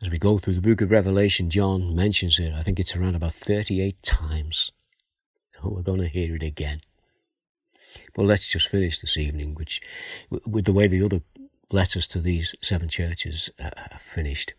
As 0.00 0.10
we 0.10 0.18
go 0.18 0.38
through 0.38 0.54
the 0.54 0.60
book 0.62 0.80
of 0.80 0.90
Revelation, 0.90 1.50
John 1.50 1.94
mentions 1.94 2.38
it. 2.38 2.54
I 2.54 2.62
think 2.62 2.78
it's 2.78 2.96
around 2.96 3.16
about 3.16 3.34
38 3.34 4.02
times. 4.02 4.72
So 5.60 5.70
we're 5.70 5.82
going 5.82 6.00
to 6.00 6.08
hear 6.08 6.34
it 6.34 6.42
again. 6.42 6.80
Well, 8.16 8.26
let's 8.26 8.46
just 8.46 8.68
finish 8.68 9.00
this 9.00 9.16
evening, 9.16 9.54
which, 9.54 9.80
with 10.30 10.64
the 10.64 10.72
way 10.72 10.86
the 10.88 11.04
other 11.04 11.22
letters 11.70 12.06
to 12.08 12.20
these 12.20 12.54
seven 12.62 12.88
churches 12.88 13.50
uh, 13.58 13.70
are 13.76 13.98
finished. 13.98 14.54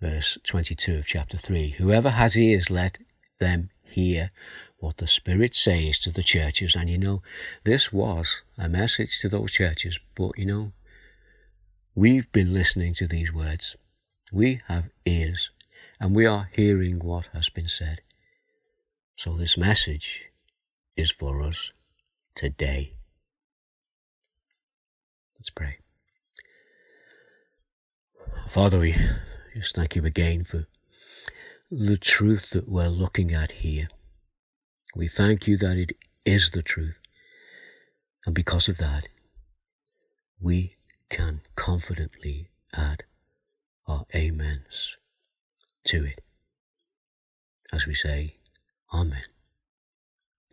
Verse 0.00 0.38
22 0.44 0.96
of 0.96 1.06
chapter 1.06 1.36
3 1.36 1.70
Whoever 1.78 2.10
has 2.10 2.36
ears, 2.36 2.70
let 2.70 2.98
them 3.38 3.70
hear 3.82 4.30
what 4.78 4.98
the 4.98 5.06
Spirit 5.06 5.54
says 5.54 5.98
to 6.00 6.10
the 6.10 6.22
churches. 6.22 6.74
And 6.74 6.90
you 6.90 6.98
know, 6.98 7.22
this 7.64 7.92
was 7.92 8.42
a 8.58 8.68
message 8.68 9.18
to 9.20 9.28
those 9.28 9.52
churches, 9.52 9.98
but 10.14 10.36
you 10.36 10.46
know, 10.46 10.72
we've 11.94 12.30
been 12.32 12.52
listening 12.52 12.94
to 12.94 13.06
these 13.06 13.32
words. 13.32 13.76
We 14.32 14.60
have 14.68 14.90
ears, 15.06 15.50
and 16.00 16.14
we 16.14 16.26
are 16.26 16.50
hearing 16.52 16.98
what 16.98 17.28
has 17.32 17.48
been 17.48 17.68
said. 17.68 18.00
So 19.16 19.36
this 19.36 19.56
message 19.56 20.26
is 20.96 21.10
for 21.10 21.42
us 21.42 21.72
today. 22.34 22.94
Let's 25.38 25.50
pray. 25.50 25.78
Father, 28.48 28.78
we 28.78 28.94
just 29.54 29.74
thank 29.74 29.96
you 29.96 30.04
again 30.04 30.44
for 30.44 30.66
the 31.70 31.96
truth 31.96 32.50
that 32.50 32.68
we're 32.68 32.88
looking 32.88 33.32
at 33.32 33.52
here. 33.52 33.88
We 34.94 35.08
thank 35.08 35.46
you 35.46 35.56
that 35.58 35.76
it 35.76 35.92
is 36.24 36.50
the 36.50 36.62
truth. 36.62 36.98
And 38.26 38.34
because 38.34 38.68
of 38.68 38.78
that, 38.78 39.08
we 40.40 40.76
can 41.10 41.40
confidently 41.56 42.48
add 42.72 43.04
our 43.86 44.04
amens 44.14 44.96
to 45.84 46.04
it 46.04 46.24
as 47.74 47.86
we 47.86 47.94
say, 47.94 48.36
Amen. 48.92 49.33